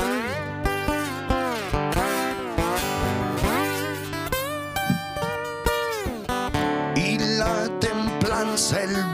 y 6.95 7.17
la 7.19 7.67
templanza 7.79 8.81
el 8.81 9.13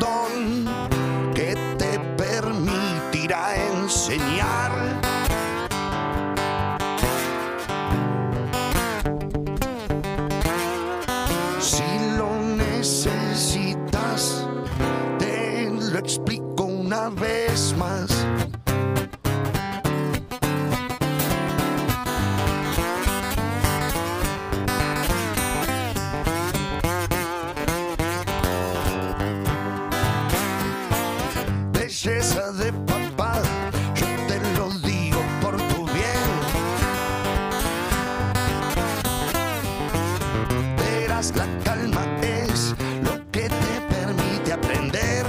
calma 41.63 42.03
es 42.21 42.75
lo 43.03 43.13
que 43.31 43.49
te 43.49 43.81
permite 43.89 44.53
aprender. 44.53 45.25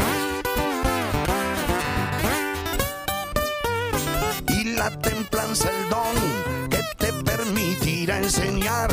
Y 4.49 4.77
la 4.77 4.91
templanza 5.01 5.69
el 5.71 5.89
don 5.89 6.69
que 6.71 6.83
te 6.99 7.13
permitirá 7.25 8.19
enseñar. 8.19 8.91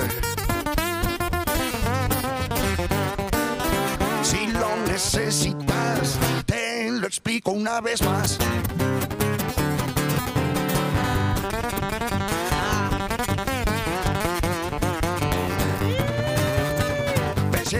Si 4.23 4.47
lo 4.47 4.75
necesitas, 4.87 6.17
te 6.45 6.91
lo 6.91 7.07
explico 7.07 7.51
una 7.51 7.81
vez 7.81 8.01
más. 8.01 8.37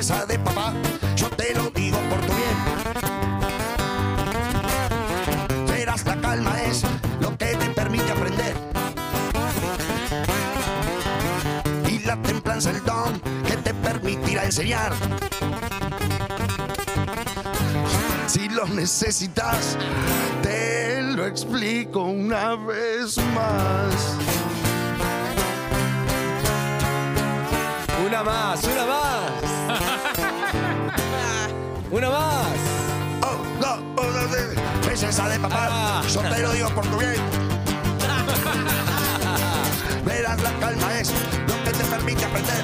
De 0.02 0.40
papá, 0.40 0.74
yo 1.16 1.30
te 1.30 1.54
lo 1.54 1.70
digo 1.70 2.00
por 2.10 2.20
tu 2.22 2.34
bien. 2.34 2.58
Verás, 5.68 6.04
la 6.08 6.20
calma 6.20 6.60
es 6.64 6.82
lo 7.20 7.38
que 7.38 7.46
te 7.56 7.70
permite 7.70 8.12
aprender. 8.12 8.56
Y 11.88 12.00
la 12.00 12.20
templanza 12.24 12.72
el 12.72 12.84
don 12.84 13.22
que 13.46 13.58
te 13.58 13.76
permitirá 13.76 14.46
enseñar. 14.46 14.92
Si 18.26 18.50
lo 18.50 18.66
necesitas, 18.70 19.78
te 20.42 21.04
lo 21.04 21.28
explico 21.28 22.06
una 22.06 22.56
vez 22.56 23.20
más. 23.36 24.18
Una 28.04 28.24
más, 28.24 28.64
una 28.64 28.86
más. 28.88 29.51
Una 31.92 32.10
más. 32.10 32.48
Oh, 33.24 33.38
no, 33.60 33.74
oh, 34.02 34.04
no, 34.04 34.28
belleza 34.88 35.28
de 35.30 35.40
papá, 35.40 35.68
Ah. 35.72 36.02
yo 36.08 36.22
te 36.22 36.40
lo 36.40 36.52
digo 36.54 36.70
por 36.70 36.86
tu 36.88 36.98
bien. 36.98 37.16
Verás, 40.06 40.42
la 40.42 40.52
calma 40.60 41.00
es 41.00 41.12
lo 41.48 41.64
que 41.64 41.72
te 41.72 41.84
permite 41.86 42.26
aprender. 42.26 42.64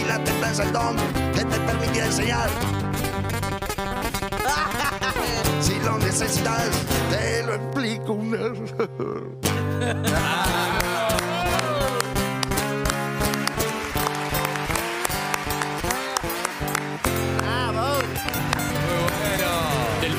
Y 0.00 0.04
la 0.08 0.18
templanza 0.24 0.62
el 0.62 0.72
don 0.72 0.96
que 1.34 1.44
te 1.44 1.58
permite 1.60 2.00
enseñar. 2.04 2.48
Si 5.60 5.78
lo 5.80 5.98
necesitas, 5.98 6.70
te 7.10 7.42
lo 7.44 7.54
explico 7.54 8.16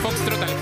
Foxtrot 0.08 0.41
al 0.41 0.57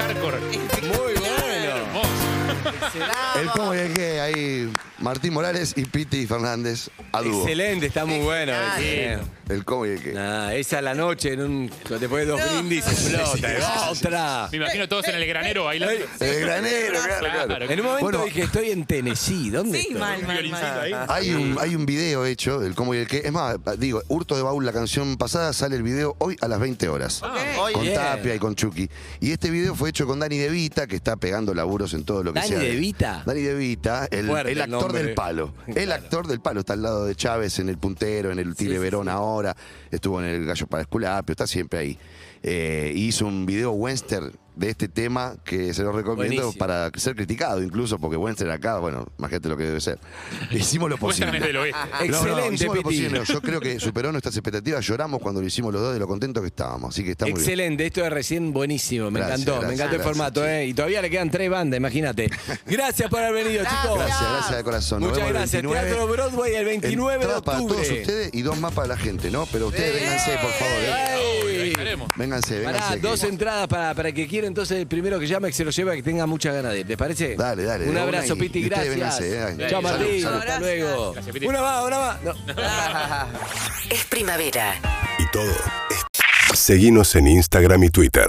El 3.39 3.49
cómo 3.51 3.73
y 3.75 3.79
el 3.79 3.93
qué, 3.93 4.19
ahí 4.21 4.71
Martín 4.99 5.33
Morales 5.33 5.73
y 5.75 5.85
Piti 5.85 6.25
Fernández 6.25 6.89
a 7.11 7.21
dúo. 7.21 7.41
Excelente, 7.41 7.85
está 7.87 8.05
muy 8.05 8.19
bueno. 8.19 8.53
Excelente. 8.53 9.23
El 9.49 9.63
cómo 9.63 9.85
y 9.85 9.89
el 9.91 10.01
qué. 10.01 10.13
Nah, 10.13 10.53
esa 10.53 10.81
la 10.81 10.95
noche, 10.95 11.33
en 11.33 11.41
un, 11.41 11.71
después 11.89 12.25
de 12.25 12.31
dos 12.31 12.41
brindis, 12.41 12.85
explota. 12.87 13.89
Otra. 13.91 14.47
Me 14.51 14.57
imagino 14.57 14.87
todos 14.87 15.07
en 15.07 15.15
el 15.15 15.27
granero 15.27 15.65
bailando. 15.65 15.93
El 16.19 16.39
granero, 16.41 16.99
claro, 17.19 17.45
claro. 17.47 17.69
En 17.69 17.79
un 17.79 17.85
momento 17.85 18.03
Bueno, 18.05 18.25
dije, 18.25 18.43
estoy 18.43 18.71
en 18.71 18.85
Tennessee. 18.85 19.49
¿Dónde 19.51 19.79
Sí, 19.81 19.87
estoy? 19.89 19.99
mal, 19.99 20.23
mal. 20.23 21.05
Hay 21.09 21.31
un, 21.31 21.57
hay 21.59 21.75
un 21.75 21.85
video 21.85 22.25
hecho 22.25 22.59
del 22.59 22.73
cómo 22.73 22.95
y 22.95 22.99
el 22.99 23.07
qué. 23.07 23.21
Es 23.25 23.31
más, 23.31 23.57
digo, 23.77 24.01
Hurto 24.07 24.35
de 24.35 24.41
Baúl, 24.41 24.65
la 24.65 24.73
canción 24.73 25.17
pasada, 25.17 25.53
sale 25.53 25.75
el 25.75 25.83
video 25.83 26.15
hoy 26.19 26.35
a 26.41 26.47
las 26.47 26.59
20 26.59 26.87
horas. 26.89 27.21
Ok. 27.21 27.73
Con 27.73 27.81
Bien. 27.83 27.95
Tapia 27.95 28.35
y 28.35 28.39
con 28.39 28.55
Chucky. 28.55 28.89
Y 29.19 29.31
este 29.31 29.49
video 29.51 29.75
fue 29.75 29.89
hecho 29.89 30.07
con 30.07 30.19
Dani 30.19 30.37
De 30.37 30.49
Vita, 30.49 30.87
que 30.87 30.95
está 30.95 31.15
pegando 31.17 31.53
laburos 31.53 31.93
en 31.93 32.03
todo 32.03 32.23
lo 32.23 32.33
que 32.33 32.39
¿Dani 32.39 32.49
sea. 32.49 32.59
De 32.59 32.74
Vita? 32.77 33.23
Dani 33.25 33.41
De 33.41 33.53
Vita, 33.55 34.07
el, 34.11 34.27
Fuerte 34.27 34.51
el 34.51 34.57
el 34.57 34.61
actor 34.63 34.81
nombre. 34.83 35.03
del 35.03 35.13
palo. 35.13 35.53
El 35.67 35.73
Claro. 35.73 35.93
actor 35.93 36.27
del 36.27 36.39
palo 36.41 36.59
está 36.61 36.73
al 36.73 36.81
lado 36.81 37.05
de 37.05 37.15
Chávez 37.15 37.59
en 37.59 37.69
el 37.69 37.77
puntero, 37.77 38.31
en 38.31 38.39
el 38.39 38.55
Tire 38.55 38.73
sí, 38.73 38.77
Verón 38.79 39.09
ahora. 39.09 39.55
Estuvo 39.91 40.19
en 40.21 40.27
el 40.27 40.45
Gallo 40.45 40.67
para 40.67 40.81
Esculapio, 40.81 41.33
está 41.33 41.47
siempre 41.47 41.79
ahí. 41.79 41.97
Eh, 42.43 42.91
hizo 42.95 43.25
un 43.25 43.45
video 43.45 43.71
western 43.71 44.31
de 44.55 44.69
este 44.69 44.87
tema 44.87 45.35
que 45.43 45.73
se 45.73 45.83
lo 45.83 45.91
recomiendo 45.91 46.41
Buenísimo. 46.43 46.53
para 46.59 46.89
ser 46.95 47.15
criticado 47.15 47.61
incluso, 47.61 47.99
porque 47.99 48.17
Wenzel 48.17 48.49
acá, 48.51 48.79
bueno, 48.79 49.05
imagínate 49.19 49.49
lo 49.49 49.57
que 49.57 49.63
debe 49.63 49.81
ser. 49.81 49.99
Hicimos 50.51 50.89
lo 50.89 50.97
posible. 50.97 51.39
del 51.39 51.57
oeste. 51.57 51.77
No, 51.77 51.97
no, 51.99 52.05
Excelente, 52.05 52.53
hicimos 52.55 52.75
lo 52.77 52.83
Piti. 52.83 52.95
posible. 53.03 53.21
Yo 53.25 53.41
creo 53.41 53.59
que 53.59 53.79
superó 53.79 54.11
nuestras 54.11 54.35
expectativas. 54.35 54.85
Lloramos 54.85 55.21
cuando 55.21 55.41
lo 55.41 55.47
hicimos 55.47 55.73
los 55.73 55.81
dos 55.81 55.93
de 55.93 55.99
lo 55.99 56.07
contentos 56.07 56.41
que 56.41 56.47
estábamos. 56.47 56.93
Así 56.95 57.03
que 57.03 57.11
está 57.11 57.25
muy 57.25 57.33
bien. 57.33 57.41
Excelente, 57.43 57.85
esto 57.85 58.05
es 58.05 58.11
recién 58.11 58.53
buenísimo, 58.53 59.11
me 59.11 59.19
Gracias, 59.19 59.41
encantó, 59.41 59.61
me 59.61 59.67
gracias, 59.75 59.79
encantó 59.79 59.95
el 59.95 60.01
gracias, 60.01 60.17
formato, 60.17 60.41
sí. 60.43 60.47
¿eh? 60.49 60.65
Y 60.67 60.73
todavía 60.73 61.01
le 61.01 61.09
quedan 61.09 61.29
tres 61.31 61.49
bandas, 61.49 61.77
imagínate. 61.77 62.29
Gracias 62.65 63.09
por 63.09 63.19
haber 63.21 63.43
venido, 63.45 63.63
chicos. 63.63 63.97
Gracias, 63.97 64.31
gracias 64.31 64.57
de 64.57 64.63
corazón. 64.63 64.99
Nos 65.01 65.09
Muchas 65.09 65.25
vemos 65.25 65.29
el 65.29 65.33
gracias. 65.35 65.61
29. 65.63 65.89
Teatro 65.89 66.07
Broadway 66.07 66.55
el 66.55 66.65
29 66.65 67.11
de 67.11 67.23
Entrada 67.23 67.41
para 67.41 67.59
octubre. 67.59 67.83
todos 67.83 67.99
ustedes 67.99 68.29
y 68.33 68.41
dos 68.41 68.57
más 68.59 68.73
para 68.73 68.87
la 68.87 68.97
gente, 68.97 69.29
¿no? 69.31 69.45
Pero 69.51 69.67
ustedes 69.67 69.93
vénganse, 70.01 70.31
por 70.31 70.51
favor. 70.51 70.73
¿eh? 70.79 71.44
Estaremos. 71.85 72.09
Vénganse, 72.15 72.59
vénganse. 72.59 72.79
Pará, 72.81 72.95
que- 72.95 72.99
dos 73.07 73.23
entradas 73.23 73.67
para, 73.67 73.93
para 73.93 74.09
el 74.09 74.15
que 74.15 74.27
quiera, 74.27 74.47
entonces 74.47 74.77
el 74.79 74.87
primero 74.87 75.19
que 75.19 75.27
llame, 75.27 75.47
que 75.49 75.53
se 75.53 75.63
lo 75.65 75.71
lleve, 75.71 75.95
que 75.95 76.03
tenga 76.03 76.25
mucha 76.25 76.51
ganas 76.51 76.73
de 76.73 76.79
ir. 76.81 76.87
¿Les 76.87 76.97
parece? 76.97 77.35
Dale, 77.35 77.63
dale, 77.63 77.87
Un 77.89 77.97
abrazo, 77.97 78.35
y- 78.35 78.39
Piti, 78.39 78.59
y 78.59 78.63
ustedes 78.65 78.95
gracias. 78.97 79.19
vénganse, 79.29 79.63
eh. 79.63 79.67
Chao, 79.69 79.81
Salud, 79.81 79.99
Martín. 79.99 80.21
salud. 80.21 80.37
Hasta 80.39 80.59
luego. 80.59 81.13
Gracias, 81.13 81.33
Piti. 81.33 81.45
Una 81.47 81.61
más, 81.61 81.85
una 81.85 81.99
más. 81.99 82.23
No. 82.23 82.33
Es 83.89 84.03
primavera. 84.05 84.75
y 85.19 85.25
todo. 85.31 85.51
es- 85.51 86.59
Seguinos 86.59 87.15
en 87.15 87.27
Instagram 87.27 87.83
y 87.83 87.89
Twitter. 87.89 88.27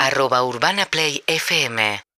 Arroba 0.00 0.42
Urbana 0.44 0.86
Play 0.86 1.22
FM 1.26 2.00